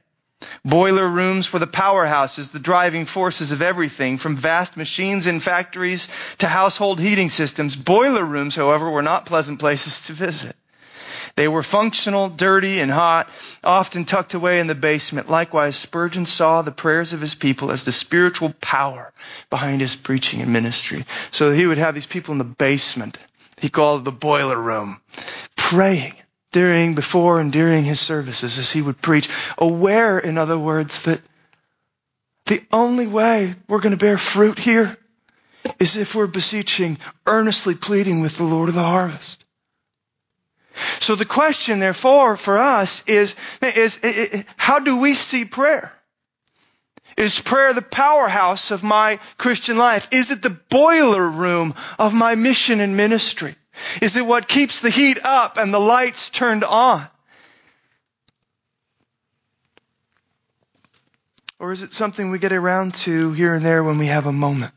[0.63, 6.07] Boiler rooms were the powerhouses, the driving forces of everything, from vast machines in factories
[6.39, 7.75] to household heating systems.
[7.75, 10.55] Boiler rooms, however, were not pleasant places to visit.
[11.41, 13.27] They were functional, dirty, and hot,
[13.63, 15.27] often tucked away in the basement.
[15.27, 19.11] Likewise, Spurgeon saw the prayers of his people as the spiritual power
[19.49, 21.03] behind his preaching and ministry.
[21.31, 23.17] So he would have these people in the basement.
[23.59, 25.01] He called it the boiler room,
[25.55, 26.13] praying
[26.51, 29.27] during, before, and during his services as he would preach,
[29.57, 31.21] aware, in other words, that
[32.45, 34.95] the only way we're going to bear fruit here
[35.79, 39.40] is if we're beseeching, earnestly pleading with the Lord of the harvest.
[41.01, 43.33] So the question, therefore, for us is,
[43.63, 45.91] is, is, how do we see prayer?
[47.17, 50.07] Is prayer the powerhouse of my Christian life?
[50.11, 53.55] Is it the boiler room of my mission and ministry?
[53.99, 57.07] Is it what keeps the heat up and the lights turned on?
[61.57, 64.31] Or is it something we get around to here and there when we have a
[64.31, 64.73] moment?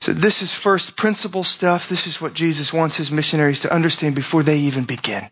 [0.00, 1.88] So this is first principle stuff.
[1.88, 5.22] This is what Jesus wants his missionaries to understand before they even begin.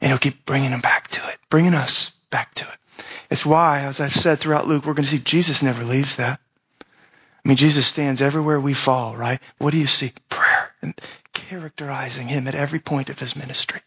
[0.00, 3.04] And he'll keep bringing them back to it, bringing us back to it.
[3.30, 6.40] It's why, as I've said throughout Luke, we're going to see Jesus never leaves that.
[6.80, 9.40] I mean, Jesus stands everywhere we fall, right?
[9.58, 10.12] What do you see?
[10.28, 10.72] Prayer.
[10.82, 10.94] And
[11.32, 13.80] characterizing him at every point of his ministry,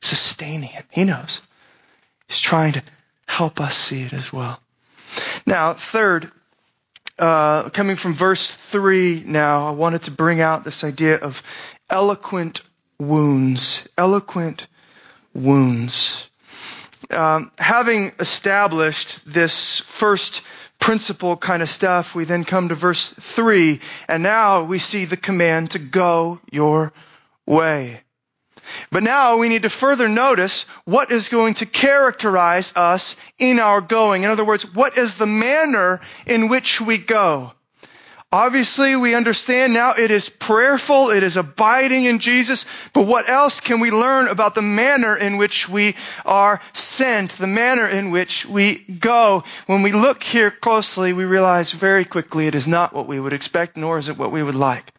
[0.00, 0.84] sustaining him.
[0.90, 1.40] He knows.
[2.28, 2.82] He's trying to
[3.26, 4.60] help us see it as well.
[5.46, 6.30] Now, third,
[7.18, 11.42] uh, coming from verse 3 now, I wanted to bring out this idea of
[11.90, 12.60] eloquent
[12.98, 13.88] wounds.
[13.96, 14.66] Eloquent
[15.34, 16.28] wounds.
[17.10, 20.42] Um, having established this first
[20.78, 25.16] principle kind of stuff, we then come to verse 3, and now we see the
[25.16, 26.92] command to go your
[27.46, 28.02] way.
[28.90, 33.80] But now we need to further notice what is going to characterize us in our
[33.80, 34.22] going.
[34.22, 37.52] In other words, what is the manner in which we go?
[38.30, 43.60] Obviously, we understand now it is prayerful, it is abiding in Jesus, but what else
[43.60, 45.96] can we learn about the manner in which we
[46.26, 49.44] are sent, the manner in which we go?
[49.64, 53.32] When we look here closely, we realize very quickly it is not what we would
[53.32, 54.92] expect, nor is it what we would like.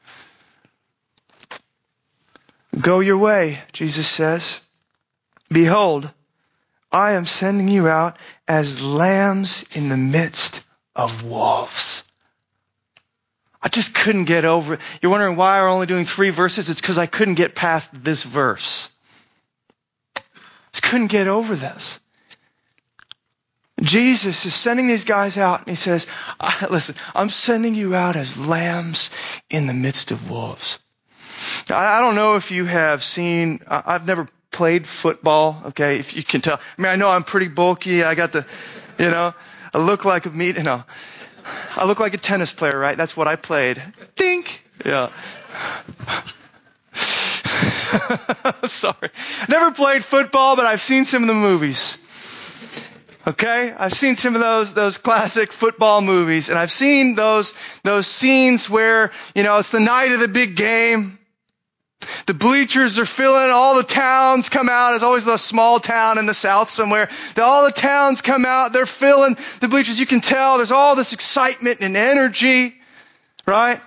[2.79, 4.61] Go your way, Jesus says.
[5.49, 6.09] Behold,
[6.91, 8.17] I am sending you out
[8.47, 10.61] as lambs in the midst
[10.95, 12.03] of wolves.
[13.61, 14.79] I just couldn't get over it.
[15.01, 16.69] You're wondering why we're only doing three verses?
[16.69, 18.89] It's because I couldn't get past this verse.
[20.71, 21.99] Just couldn't get over this.
[23.81, 26.07] Jesus is sending these guys out and he says,
[26.69, 29.09] listen, I'm sending you out as lambs
[29.49, 30.79] in the midst of wolves.
[31.69, 36.23] I I don't know if you have seen, I've never played football, okay, if you
[36.23, 36.59] can tell.
[36.77, 38.03] I mean, I know I'm pretty bulky.
[38.03, 38.45] I got the,
[38.97, 39.33] you know,
[39.73, 40.83] I look like a meat, you know.
[41.75, 42.97] I look like a tennis player, right?
[42.97, 43.81] That's what I played.
[44.15, 44.63] Think.
[44.85, 45.09] Yeah.
[48.67, 49.09] Sorry.
[49.47, 51.97] Never played football, but I've seen some of the movies.
[53.27, 53.73] Okay?
[53.77, 58.69] I've seen some of those, those classic football movies, and I've seen those, those scenes
[58.69, 61.18] where, you know, it's the night of the big game,
[62.25, 64.95] the bleachers are filling, all the towns come out.
[64.95, 67.09] It's always the small town in the south somewhere.
[67.37, 69.99] All the towns come out, they're filling the bleachers.
[69.99, 72.75] You can tell there's all this excitement and energy,
[73.45, 73.81] right?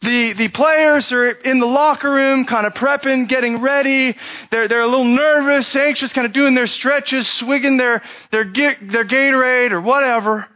[0.00, 4.16] The, the players are in the locker room, kind of prepping, getting ready.
[4.50, 9.04] They're, they're a little nervous, anxious, kind of doing their stretches, swigging their, their, their
[9.04, 10.46] Gatorade or whatever.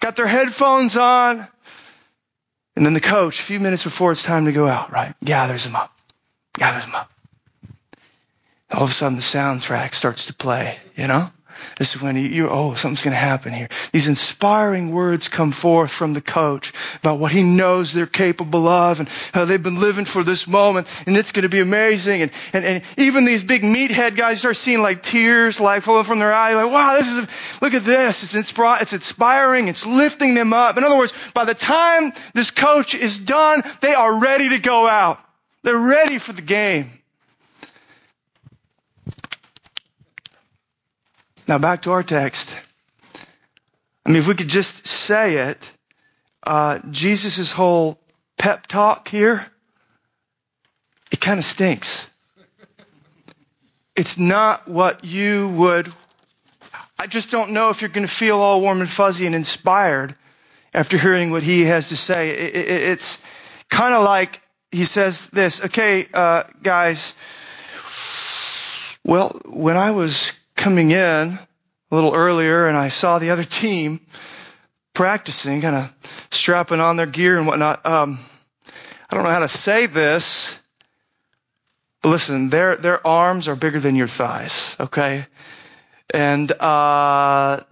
[0.00, 1.48] Got their headphones on.
[2.76, 5.64] And then the coach, a few minutes before it's time to go out, right, gathers
[5.64, 5.94] them up,
[6.54, 7.10] gathers them up.
[8.70, 11.28] All of a sudden the soundtrack starts to play, you know?
[11.78, 13.68] This is when you, oh, something's going to happen here.
[13.92, 19.00] These inspiring words come forth from the coach about what he knows they're capable of
[19.00, 22.22] and how they've been living for this moment and it's going to be amazing.
[22.22, 26.18] And, and, and even these big meathead guys start seeing like tears like flowing from
[26.18, 26.56] their eyes.
[26.56, 28.22] Like, wow, this is, look at this.
[28.22, 29.68] It's, it's inspiring.
[29.68, 30.76] It's lifting them up.
[30.76, 34.86] In other words, by the time this coach is done, they are ready to go
[34.86, 35.20] out.
[35.62, 36.90] They're ready for the game.
[41.48, 42.56] Now back to our text.
[44.06, 45.72] I mean, if we could just say it,
[46.42, 47.98] uh, Jesus' whole
[48.38, 49.46] pep talk here,
[51.10, 52.08] it kind of stinks.
[53.94, 55.92] It's not what you would,
[56.98, 60.14] I just don't know if you're going to feel all warm and fuzzy and inspired
[60.72, 62.30] after hearing what he has to say.
[62.30, 63.22] It, it, it's
[63.68, 64.40] kind of like
[64.70, 67.14] he says this, okay, uh, guys,
[69.04, 70.32] well, when I was
[70.62, 71.40] coming in a
[71.90, 73.98] little earlier and I saw the other team
[74.94, 77.84] practicing, kind of strapping on their gear and whatnot.
[77.84, 78.20] Um,
[79.10, 80.56] I don't know how to say this,
[82.00, 85.26] but listen, their their arms are bigger than your thighs, okay?
[86.14, 87.64] And uh,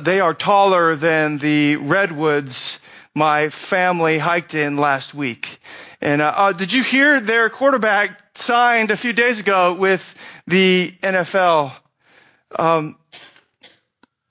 [0.00, 2.78] they are taller than the redwoods
[3.16, 5.58] my family hiked in last week.
[6.00, 10.14] And uh, uh, did you hear their quarterback signed a few days ago with
[10.46, 11.72] the NFL?
[12.56, 12.96] Um,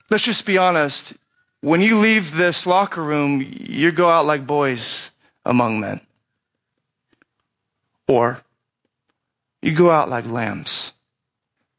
[0.09, 1.13] let's just be honest.
[1.61, 5.09] When you leave this locker room, you go out like boys
[5.45, 6.01] among men.
[8.07, 8.41] Or
[9.61, 10.93] you go out like lambs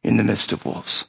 [0.02, 1.06] in the midst of wolves.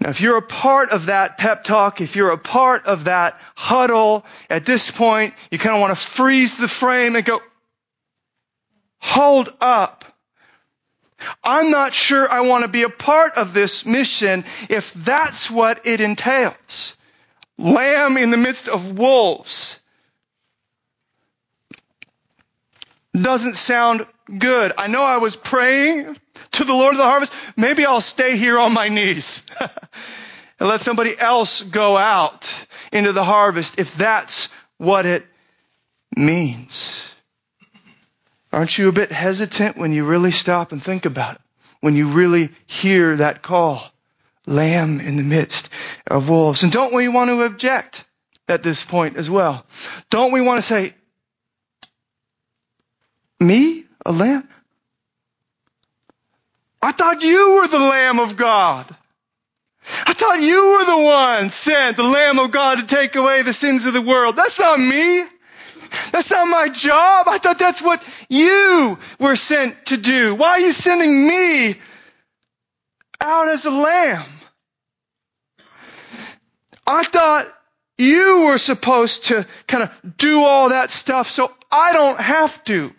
[0.00, 3.40] Now, if you're a part of that pep talk, if you're a part of that
[3.54, 7.40] huddle, at this point, you kind of want to freeze the frame and go,
[8.98, 10.04] hold up.
[11.42, 15.86] I'm not sure I want to be a part of this mission if that's what
[15.86, 16.96] it entails.
[17.58, 19.80] Lamb in the midst of wolves.
[23.12, 24.06] Doesn't sound
[24.38, 24.72] good.
[24.76, 26.16] I know I was praying
[26.52, 27.32] to the Lord of the harvest.
[27.56, 32.52] Maybe I'll stay here on my knees and let somebody else go out
[32.92, 34.48] into the harvest if that's
[34.78, 35.24] what it
[36.16, 37.13] means.
[38.54, 41.40] Aren't you a bit hesitant when you really stop and think about it?
[41.80, 43.82] When you really hear that call?
[44.46, 45.70] Lamb in the midst
[46.06, 46.62] of wolves.
[46.62, 48.04] And don't we want to object
[48.46, 49.66] at this point as well?
[50.08, 50.94] Don't we want to say,
[53.40, 53.86] me?
[54.06, 54.48] A lamb?
[56.80, 58.86] I thought you were the Lamb of God.
[60.06, 63.52] I thought you were the one sent, the Lamb of God, to take away the
[63.52, 64.36] sins of the world.
[64.36, 65.24] That's not me.
[66.12, 67.26] That's not my job.
[67.28, 70.34] I thought that's what you were sent to do.
[70.34, 71.76] Why are you sending me
[73.20, 74.22] out as a lamb?
[76.86, 77.46] I thought
[77.96, 82.92] you were supposed to kind of do all that stuff so I don't have to.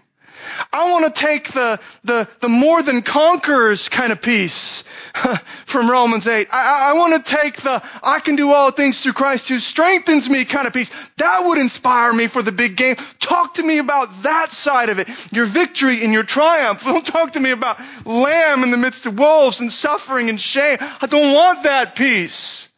[0.72, 4.84] I want to take the, the, the more than conquerors kind of piece
[5.66, 6.48] from Romans 8.
[6.52, 10.30] I, I want to take the I can do all things through Christ who strengthens
[10.30, 10.92] me kind of piece.
[11.18, 12.96] That would inspire me for the big game.
[13.20, 15.08] Talk to me about that side of it.
[15.32, 16.84] Your victory and your triumph.
[16.86, 20.78] Don't talk to me about lamb in the midst of wolves and suffering and shame.
[20.80, 22.70] I don't want that piece.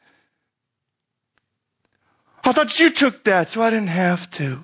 [2.43, 4.63] I thought you took that, so I didn't have to.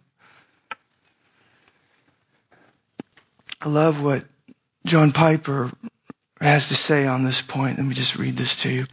[3.61, 4.26] I love what
[4.86, 5.71] John Piper
[6.50, 7.78] has to say on this point.
[7.78, 8.86] Let me just read this to you.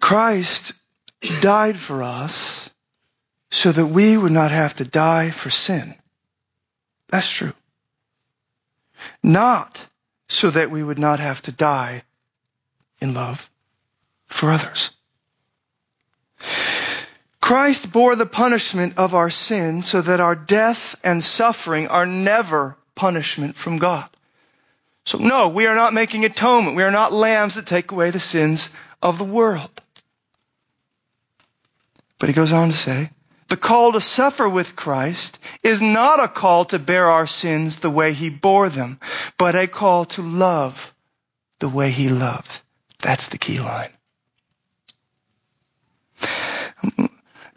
[0.00, 0.72] Christ
[1.40, 2.70] died for us
[3.50, 5.94] so that we would not have to die for sin.
[7.08, 7.52] That's true.
[9.22, 9.84] Not
[10.28, 12.02] so that we would not have to die
[13.00, 13.50] in love
[14.26, 14.90] for others.
[17.40, 22.76] Christ bore the punishment of our sin so that our death and suffering are never
[22.94, 24.08] punishment from God.
[25.04, 26.76] So no, we are not making atonement.
[26.76, 28.70] We are not lambs that take away the sins
[29.02, 29.70] of the world.
[32.18, 33.10] But he goes on to say,
[33.48, 37.90] the call to suffer with Christ is not a call to bear our sins the
[37.90, 38.98] way he bore them,
[39.36, 40.94] but a call to love
[41.58, 42.60] the way he loved.
[43.00, 43.90] That's the key line.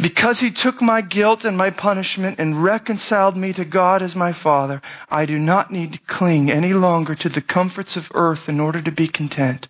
[0.06, 4.34] Because he took my guilt and my punishment and reconciled me to God as my
[4.34, 8.60] Father, I do not need to cling any longer to the comforts of earth in
[8.60, 9.68] order to be content.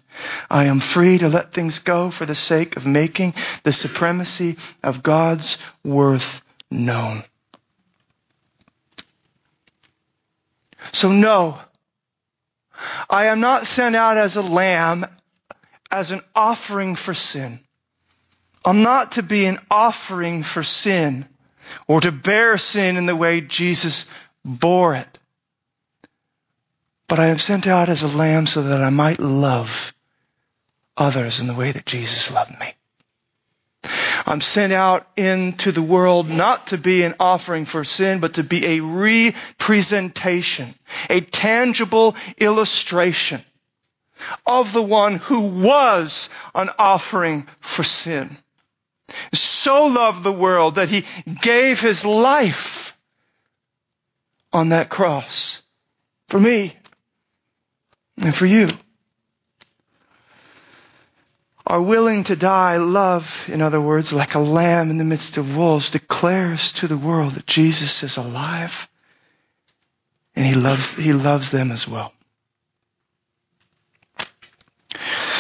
[0.50, 3.34] I am free to let things go for the sake of making
[3.64, 7.24] the supremacy of God's worth known.
[10.92, 11.62] So no,
[13.10, 15.06] I am not sent out as a lamb
[15.90, 17.62] as an offering for sin.
[18.66, 21.28] I'm not to be an offering for sin
[21.88, 24.06] or to bear sin in the way Jesus
[24.44, 25.20] bore it.
[27.08, 29.94] But I am sent out as a lamb so that I might love
[30.98, 32.74] others in the way that Jesus loved me.
[34.26, 38.44] I'm sent out into the world not to be an offering for sin, but to
[38.44, 40.74] be a representation,
[41.12, 43.44] a tangible illustration
[44.48, 48.36] of the one who was an offering for sin
[49.34, 51.06] so loved the world that he
[51.42, 52.98] gave his life
[54.54, 55.62] on that cross
[56.28, 56.74] for me
[58.18, 58.70] and for you.
[61.68, 65.58] Are willing to die, love, in other words, like a lamb in the midst of
[65.58, 68.88] wolves, declares to the world that Jesus is alive
[70.36, 72.14] and he loves, he loves them as well.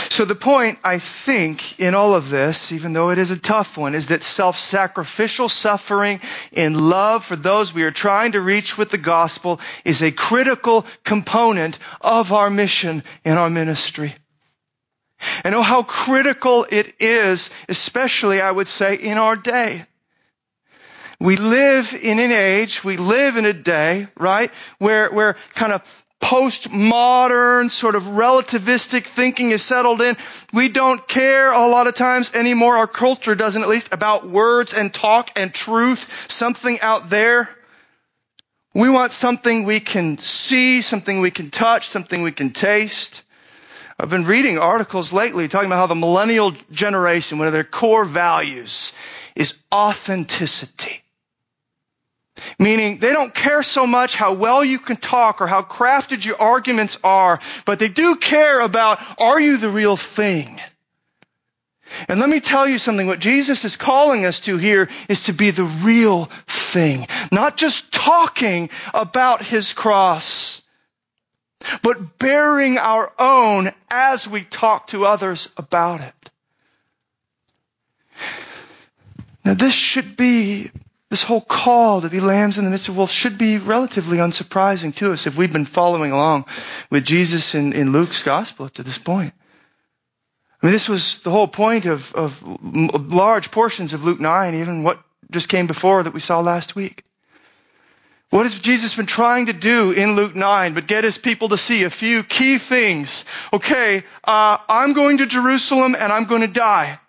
[0.09, 3.77] So the point, I think, in all of this, even though it is a tough
[3.77, 8.89] one, is that self-sacrificial suffering in love for those we are trying to reach with
[8.89, 14.13] the gospel is a critical component of our mission and our ministry.
[15.43, 19.85] And oh, how critical it is, especially, I would say, in our day.
[21.19, 26.04] We live in an age, we live in a day, right, where, where kind of
[26.21, 30.17] postmodern sort of relativistic thinking is settled in.
[30.53, 32.77] We don't care a lot of times anymore.
[32.77, 37.49] Our culture doesn't at least about words and talk and truth, something out there.
[38.73, 43.23] We want something we can see, something we can touch, something we can taste.
[43.97, 48.03] I've been reading articles lately talking about how the millennial generation, one of their core
[48.03, 48.91] values
[49.35, 51.04] is authenticity.
[52.59, 56.41] Meaning they don't care so much how well you can talk or how crafted your
[56.41, 60.59] arguments are, but they do care about are you the real thing?
[62.07, 65.33] And let me tell you something, what Jesus is calling us to here is to
[65.33, 67.07] be the real thing.
[67.31, 70.61] Not just talking about His cross,
[71.83, 76.31] but bearing our own as we talk to others about it.
[79.43, 80.71] Now this should be
[81.15, 84.93] this whole call to be lambs in the midst of wolves should be relatively unsurprising
[84.93, 86.43] to us if we've been following along
[86.89, 89.33] with Jesus in, in Luke's gospel up to this point.
[90.61, 92.43] I mean, this was the whole point of, of
[93.13, 94.99] large portions of Luke 9, even what
[95.31, 97.05] just came before that we saw last week.
[98.29, 101.57] What has Jesus been trying to do in Luke 9 but get his people to
[101.57, 103.23] see a few key things?
[103.53, 106.99] Okay, uh, I'm going to Jerusalem and I'm going to die.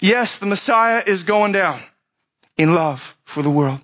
[0.00, 1.78] Yes, the Messiah is going down
[2.58, 3.80] in love for the world.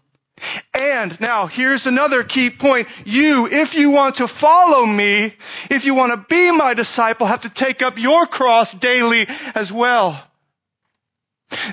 [0.75, 2.89] And now here's another key point.
[3.07, 5.33] You, if you want to follow me,
[5.70, 9.72] if you want to be my disciple, have to take up your cross daily as
[9.72, 10.20] well.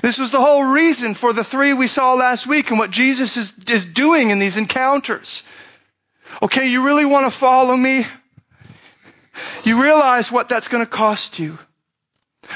[0.02, 3.36] This was the whole reason for the three we saw last week and what Jesus
[3.36, 5.42] is, is doing in these encounters.
[6.40, 8.06] Okay, you really want to follow me?
[9.64, 11.58] You realize what that's going to cost you.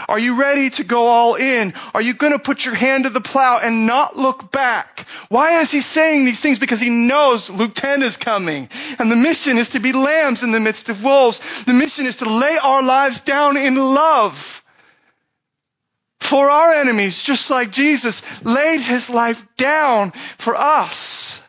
[0.09, 1.75] Are you ready to go all in?
[1.95, 5.07] Are you going to put your hand to the plow and not look back?
[5.29, 6.59] Why is he saying these things?
[6.59, 8.69] Because he knows Luke 10 is coming.
[8.99, 11.65] And the mission is to be lambs in the midst of wolves.
[11.65, 14.65] The mission is to lay our lives down in love
[16.21, 21.46] for our enemies, just like Jesus laid his life down for us.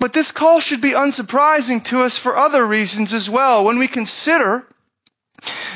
[0.00, 3.64] But this call should be unsurprising to us for other reasons as well.
[3.64, 4.66] When we consider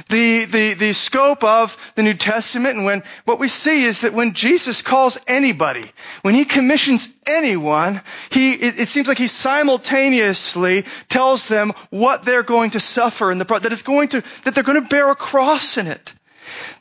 [0.09, 4.15] the, the, the scope of the New Testament and when what we see is that
[4.15, 5.91] when Jesus calls anybody,
[6.23, 8.01] when he commissions anyone,
[8.31, 13.39] he, it, it seems like he simultaneously tells them what they're going to suffer in
[13.39, 16.15] the, that it's going to, that they're going to bear a cross in it.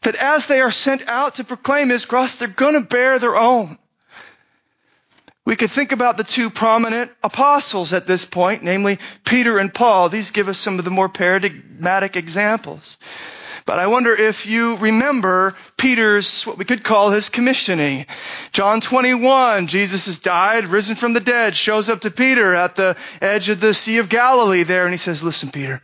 [0.04, 3.36] That as they are sent out to proclaim his cross, they're going to bear their
[3.36, 3.78] own.
[5.46, 10.08] We could think about the two prominent apostles at this point, namely Peter and Paul.
[10.08, 12.98] These give us some of the more paradigmatic examples.
[13.66, 18.06] But I wonder if you remember Peter's, what we could call his commissioning.
[18.52, 22.98] John 21, Jesus has died, risen from the dead, shows up to Peter at the
[23.22, 25.82] edge of the Sea of Galilee there, and he says, listen, Peter,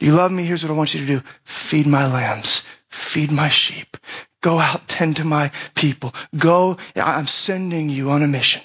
[0.00, 0.44] do you love me?
[0.44, 1.22] Here's what I want you to do.
[1.44, 2.64] Feed my lambs.
[2.88, 3.96] Feed my sheep.
[4.44, 6.14] Go out, tend to my people.
[6.36, 8.60] Go, I'm sending you on a mission.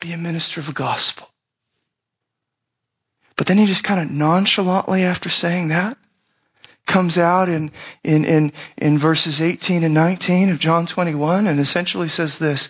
[0.00, 1.26] Be a minister of the gospel.
[3.36, 5.96] But then he just kind of nonchalantly, after saying that,
[6.84, 7.72] comes out in,
[8.04, 12.68] in, in, in verses 18 and 19 of John 21 and essentially says this,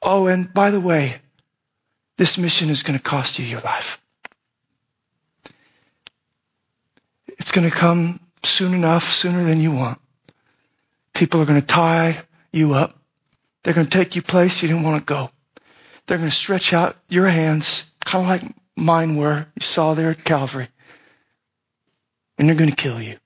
[0.00, 1.16] Oh, and by the way,
[2.18, 4.00] this mission is going to cost you your life.
[7.26, 9.98] It's going to come soon enough, sooner than you want.
[11.16, 12.94] People are going to tie you up.
[13.62, 15.30] They're going to take you place you didn't want to go.
[16.06, 20.10] They're going to stretch out your hands, kind of like mine were, you saw there
[20.10, 20.68] at Calvary.
[22.36, 23.16] And they're going to kill you.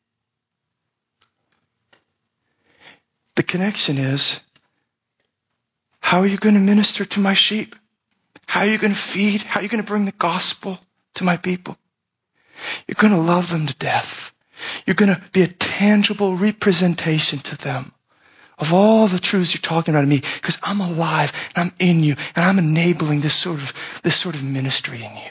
[3.34, 4.38] The connection is,
[5.98, 7.74] how are you going to minister to my sheep?
[8.46, 9.42] How are you going to feed?
[9.42, 10.78] How are you going to bring the gospel
[11.14, 11.76] to my people?
[12.86, 14.32] You're going to love them to death.
[14.86, 17.92] You're going to be a tangible representation to them
[18.60, 22.04] of all the truths you're talking about to me because I'm alive and I'm in
[22.04, 25.30] you and I'm enabling this sort of, this sort of ministry in you.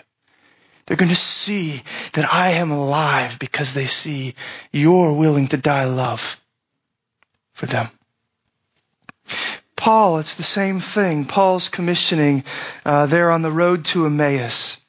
[0.85, 1.83] They're going to see
[2.13, 4.33] that I am alive because they see
[4.71, 6.43] you're willing to die love
[7.53, 7.89] for them.
[9.75, 11.25] Paul, it's the same thing.
[11.25, 12.43] Paul's commissioning
[12.83, 14.83] uh, there on the road to Emmaus.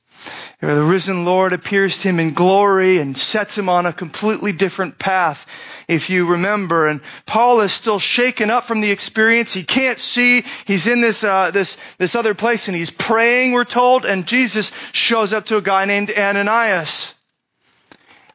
[0.61, 4.99] The risen Lord appears to him in glory and sets him on a completely different
[4.99, 5.47] path
[5.89, 6.87] if you remember.
[6.87, 9.53] And Paul is still shaken up from the experience.
[9.53, 10.45] He can't see.
[10.67, 14.05] He's in this, uh, this, this other place and he's praying, we're told.
[14.05, 17.15] And Jesus shows up to a guy named Ananias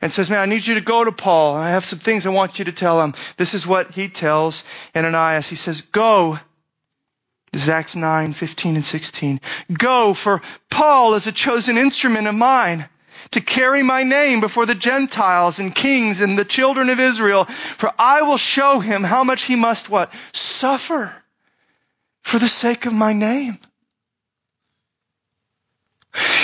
[0.01, 1.55] and says, man, I need you to go to Paul.
[1.55, 3.13] I have some things I want you to tell him.
[3.37, 4.63] This is what he tells
[4.95, 5.47] Ananias.
[5.47, 6.39] He says, go
[7.55, 9.39] is Acts 9, 15 and 16.
[9.71, 12.87] Go, for Paul is a chosen instrument of mine
[13.31, 17.91] to carry my name before the Gentiles and kings and the children of Israel, for
[17.97, 20.13] I will show him how much he must what?
[20.33, 21.15] Suffer
[22.21, 23.57] for the sake of my name.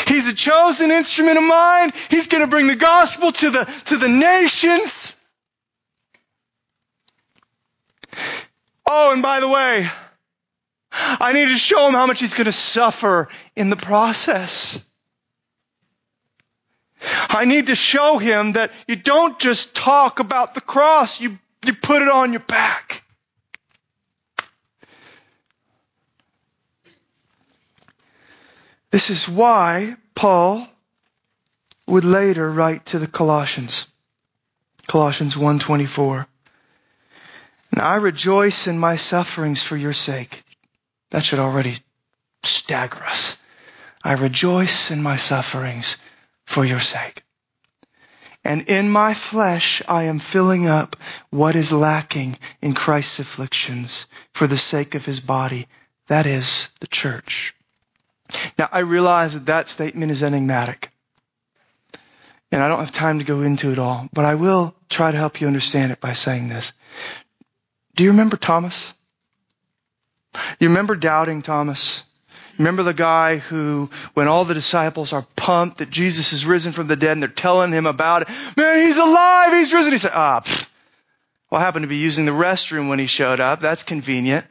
[0.08, 1.92] He's a chosen instrument of mine.
[2.10, 5.16] He's going to bring the gospel to the, to the nations.
[8.86, 9.90] Oh, and by the way,
[11.20, 14.84] I need to show him how much he's going to suffer in the process.
[17.30, 21.74] I need to show him that you don't just talk about the cross, you, you
[21.74, 23.04] put it on your back.
[28.92, 30.68] This is why Paul
[31.88, 33.88] would later write to the Colossians.
[34.88, 36.28] Colossians 1:24.
[37.72, 40.44] And I rejoice in my sufferings for your sake.
[41.12, 41.78] That should already
[42.44, 43.38] stagger us.
[44.04, 45.98] I rejoice in my sufferings
[46.46, 47.24] for your sake.
[48.44, 50.96] And in my flesh I am filling up
[51.30, 55.68] what is lacking in Christ's afflictions for the sake of his body,
[56.08, 57.54] that is, the church.
[58.58, 60.92] Now I realize that that statement is enigmatic.
[62.52, 65.18] And I don't have time to go into it all, but I will try to
[65.18, 66.74] help you understand it by saying this.
[67.96, 68.94] Do you remember Thomas?
[70.60, 72.04] You remember doubting Thomas?
[72.58, 76.88] Remember the guy who, when all the disciples are pumped that Jesus is risen from
[76.88, 79.92] the dead and they're telling him about it, man, he's alive, he's risen.
[79.92, 80.70] He said, ah, pfft.
[81.50, 83.60] well, I happened to be using the restroom when he showed up.
[83.62, 84.46] That's convenient.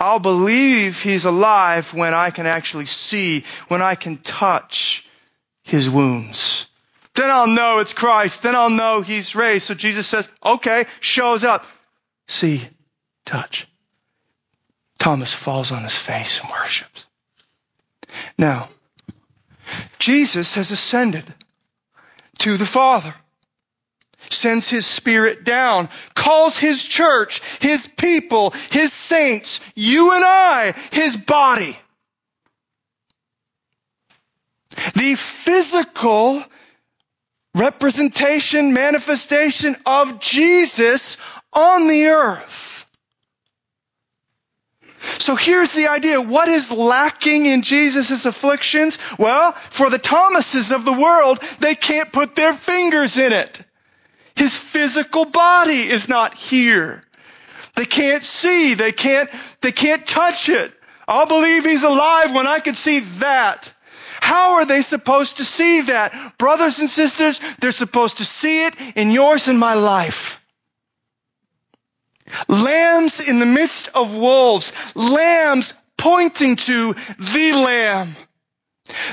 [0.00, 5.06] I'll believe he's alive when I can actually see, when I can touch
[5.62, 6.66] his wounds.
[7.14, 8.42] Then I'll know it's Christ.
[8.42, 9.66] Then I'll know he's raised.
[9.66, 11.66] So Jesus says, okay, shows up.
[12.26, 12.62] See,
[13.24, 13.68] touch.
[15.02, 17.06] Thomas falls on his face and worships.
[18.38, 18.68] Now,
[19.98, 21.24] Jesus has ascended
[22.38, 23.12] to the Father,
[24.30, 31.16] sends his Spirit down, calls his church, his people, his saints, you and I, his
[31.16, 31.76] body.
[34.94, 36.44] The physical
[37.56, 41.16] representation, manifestation of Jesus
[41.52, 42.81] on the earth
[45.18, 46.20] so here's the idea.
[46.20, 48.98] What is lacking in Jesus' afflictions?
[49.18, 53.62] Well, for the Thomases of the world, they can't put their fingers in it.
[54.34, 57.02] His physical body is not here.
[57.74, 58.74] They can't see.
[58.74, 60.72] They can't, they can't touch it.
[61.06, 63.72] I'll believe he's alive when I can see that.
[64.20, 66.38] How are they supposed to see that?
[66.38, 70.41] Brothers and sisters, they're supposed to see it in yours and my life.
[72.48, 74.72] Lambs in the midst of wolves.
[74.94, 78.08] Lambs pointing to the Lamb.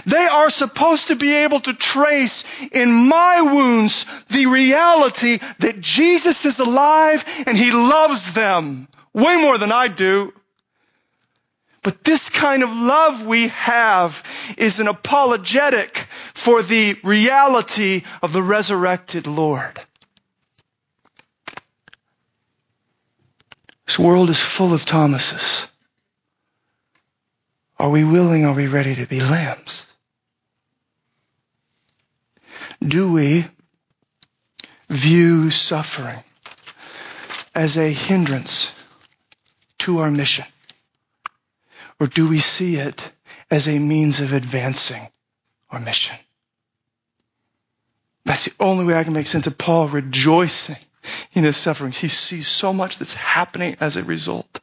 [0.06, 6.46] They are supposed to be able to trace in my wounds the reality that Jesus
[6.46, 10.34] is alive and He loves them way more than I do.
[11.82, 14.24] But this kind of love we have
[14.58, 15.98] is an apologetic
[16.34, 19.80] for the reality of the resurrected Lord.
[23.90, 25.68] This world is full of Thomases.
[27.80, 28.46] Are we willing?
[28.46, 29.84] Are we ready to be lambs?
[32.88, 33.48] Do we
[34.90, 36.20] view suffering
[37.56, 38.72] as a hindrance
[39.80, 40.46] to our mission?
[42.00, 43.02] Or do we see it
[43.50, 45.02] as a means of advancing
[45.72, 46.16] our mission?
[48.24, 50.78] That's the only way I can make sense of Paul rejoicing
[51.34, 51.98] in his sufferings.
[51.98, 54.60] He sees so much that's happening as a result.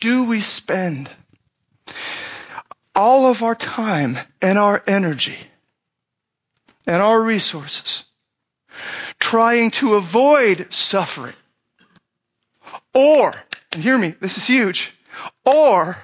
[0.00, 1.10] Do we spend
[2.94, 5.38] all of our time and our energy
[6.86, 8.04] and our resources
[9.18, 11.34] trying to avoid suffering?
[12.94, 13.34] Or,
[13.72, 14.94] and hear me, this is huge,
[15.44, 15.96] or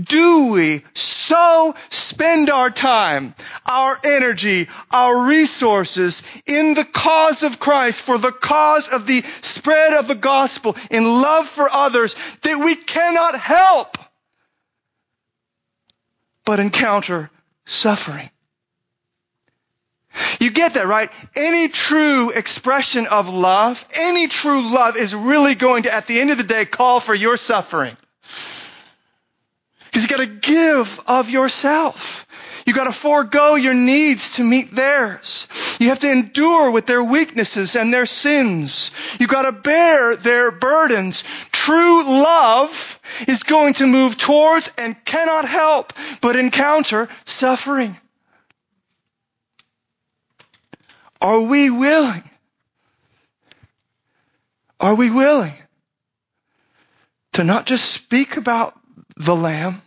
[0.00, 3.34] do we so spend our time,
[3.66, 9.94] our energy, our resources in the cause of Christ, for the cause of the spread
[9.94, 13.98] of the gospel, in love for others, that we cannot help
[16.44, 17.30] but encounter
[17.66, 18.30] suffering?
[20.40, 21.10] You get that, right?
[21.34, 26.30] Any true expression of love, any true love is really going to, at the end
[26.30, 27.96] of the day, call for your suffering.
[29.88, 32.26] Because you gotta give of yourself.
[32.66, 35.48] You gotta forego your needs to meet theirs.
[35.80, 38.90] You have to endure with their weaknesses and their sins.
[39.18, 41.24] You gotta bear their burdens.
[41.50, 47.96] True love is going to move towards and cannot help but encounter suffering.
[51.20, 52.22] Are we willing?
[54.80, 55.54] Are we willing
[57.32, 58.77] to not just speak about
[59.18, 59.82] the lamb,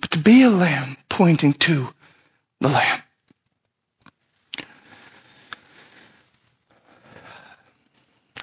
[0.00, 1.88] but to be a lamb pointing to
[2.60, 3.02] the lamb.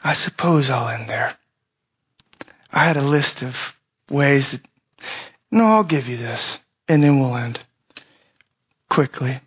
[0.03, 1.35] I suppose I'll end there.
[2.71, 3.75] I had a list of
[4.09, 4.61] ways that,
[5.51, 7.59] no, I'll give you this, and then we'll end
[8.87, 9.39] quickly.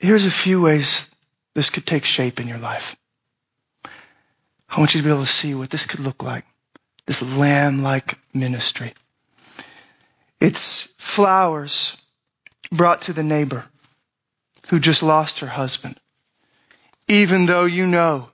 [0.00, 1.08] Here's a few ways
[1.54, 2.96] this could take shape in your life.
[4.68, 6.44] I want you to be able to see what this could look like
[7.06, 8.92] this lamb-like ministry.
[10.40, 11.96] It's flowers
[12.70, 13.64] brought to the neighbor
[14.68, 15.98] who just lost her husband.
[17.08, 18.28] Even though you know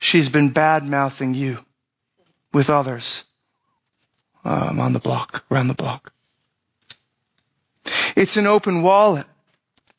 [0.00, 1.58] she's been bad mouthing you
[2.52, 3.24] with others
[4.44, 6.12] um, on the block, around the block.
[8.16, 9.26] It's an open wallet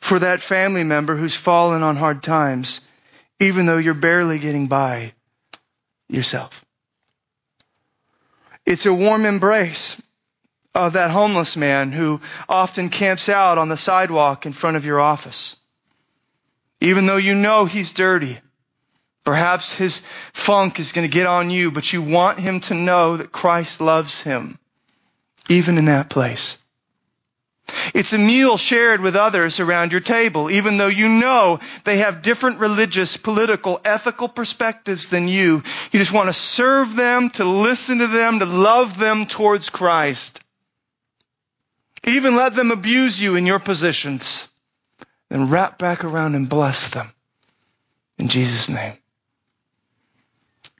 [0.02, 2.82] for that family member who's fallen on hard times,
[3.40, 5.14] even though you're barely getting by
[6.08, 6.66] yourself.
[8.70, 10.00] It's a warm embrace
[10.76, 15.00] of that homeless man who often camps out on the sidewalk in front of your
[15.00, 15.56] office.
[16.80, 18.38] Even though you know he's dirty,
[19.24, 20.02] perhaps his
[20.34, 23.82] funk is going to get on you, but you want him to know that Christ
[23.82, 24.60] loves him,
[25.50, 26.60] even in that place.
[27.94, 32.22] It's a meal shared with others around your table, even though you know they have
[32.22, 35.64] different religious, political, ethical perspectives than you.
[35.92, 40.42] You just want to serve them, to listen to them, to love them towards Christ.
[42.06, 44.48] Even let them abuse you in your positions.
[45.30, 47.12] Then wrap back around and bless them.
[48.18, 48.94] In Jesus' name.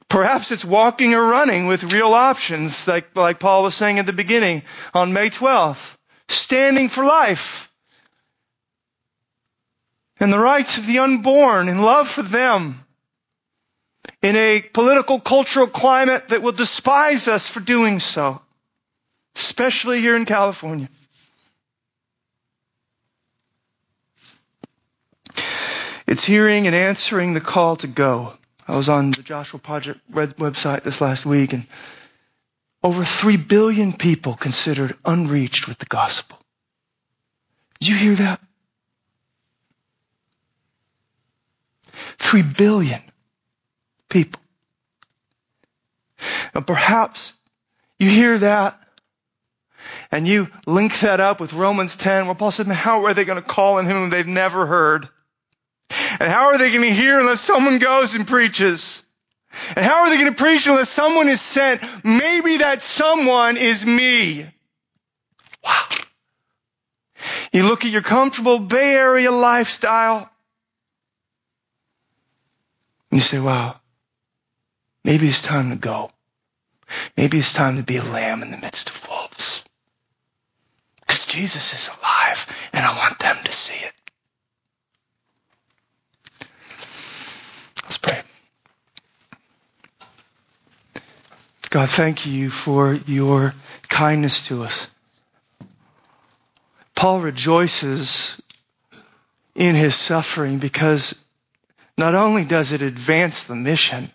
[0.08, 4.12] Perhaps it's walking or running with real options, like, like Paul was saying at the
[4.12, 5.96] beginning on May 12th
[6.30, 7.70] standing for life
[10.18, 12.84] and the rights of the unborn and love for them
[14.22, 18.40] in a political cultural climate that will despise us for doing so,
[19.34, 20.88] especially here in California.
[26.06, 28.34] It's hearing and answering the call to go.
[28.66, 31.66] I was on the Joshua Project website this last week and
[32.82, 36.38] over 3 billion people considered unreached with the gospel.
[37.80, 38.40] Did you hear that?
[42.18, 43.00] 3 billion
[44.08, 44.40] people.
[46.54, 47.32] Now perhaps
[47.98, 48.78] you hear that
[50.10, 53.42] and you link that up with Romans 10 where Paul said, how are they going
[53.42, 55.08] to call on whom they've never heard?
[56.18, 59.02] And how are they going to hear unless someone goes and preaches?
[59.76, 61.82] And how are they going to preach unless someone is sent?
[62.04, 64.46] Maybe that someone is me.
[65.64, 65.86] Wow.
[67.52, 70.30] You look at your comfortable Bay Area lifestyle
[73.10, 73.76] and you say, wow,
[75.04, 76.10] maybe it's time to go.
[77.16, 79.64] Maybe it's time to be a lamb in the midst of wolves.
[81.00, 83.92] Because Jesus is alive and I want them to see it.
[87.84, 88.22] Let's pray.
[91.70, 93.54] God, thank you for your
[93.88, 94.88] kindness to us.
[96.96, 98.42] Paul rejoices
[99.54, 101.24] in his suffering because
[101.96, 104.10] not only does it advance the mission,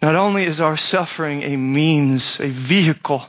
[0.00, 3.28] not only is our suffering a means, a vehicle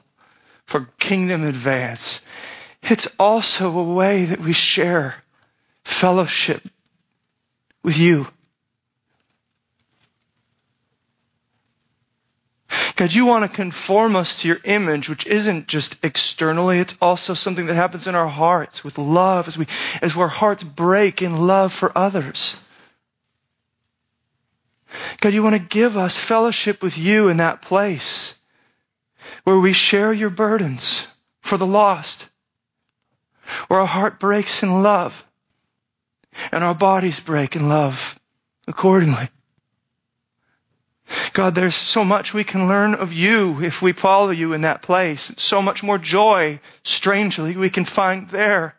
[0.65, 2.21] for kingdom advance,
[2.83, 5.15] it's also a way that we share
[5.83, 6.63] fellowship
[7.83, 8.27] with you
[12.99, 17.33] God, you want to conform us to your image, which isn't just externally, it's also
[17.33, 19.67] something that happens in our hearts with love as we,
[20.01, 22.59] as our hearts break in love for others.
[25.21, 28.37] God, you want to give us fellowship with you in that place
[29.45, 31.07] where we share your burdens
[31.39, 32.27] for the lost,
[33.69, 35.25] where our heart breaks in love
[36.51, 38.19] and our bodies break in love
[38.67, 39.29] accordingly.
[41.33, 44.81] God, there's so much we can learn of you if we follow you in that
[44.81, 45.33] place.
[45.37, 48.75] So much more joy, strangely, we can find there.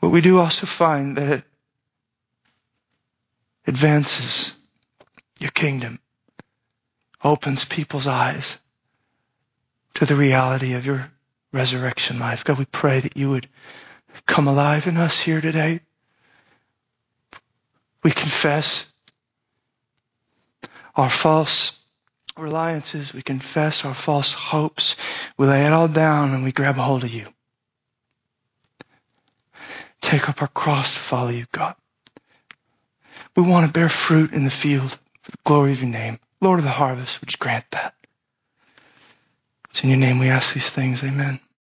[0.00, 1.44] But we do also find that it
[3.66, 4.56] advances
[5.38, 6.00] your kingdom,
[7.22, 8.58] opens people's eyes
[9.94, 11.10] to the reality of your
[11.52, 12.44] resurrection life.
[12.44, 13.48] God, we pray that you would
[14.26, 15.80] come alive in us here today.
[18.02, 18.89] We confess
[21.00, 21.78] our false
[22.38, 23.12] reliances.
[23.12, 24.96] We confess our false hopes.
[25.36, 27.26] We lay it all down and we grab a hold of you.
[30.00, 31.74] Take up our cross to follow you, God.
[33.36, 34.90] We want to bear fruit in the field
[35.20, 36.18] for the glory of your name.
[36.40, 37.94] Lord of the harvest, would you grant that?
[39.68, 41.04] It's in your name we ask these things.
[41.04, 41.38] Amen.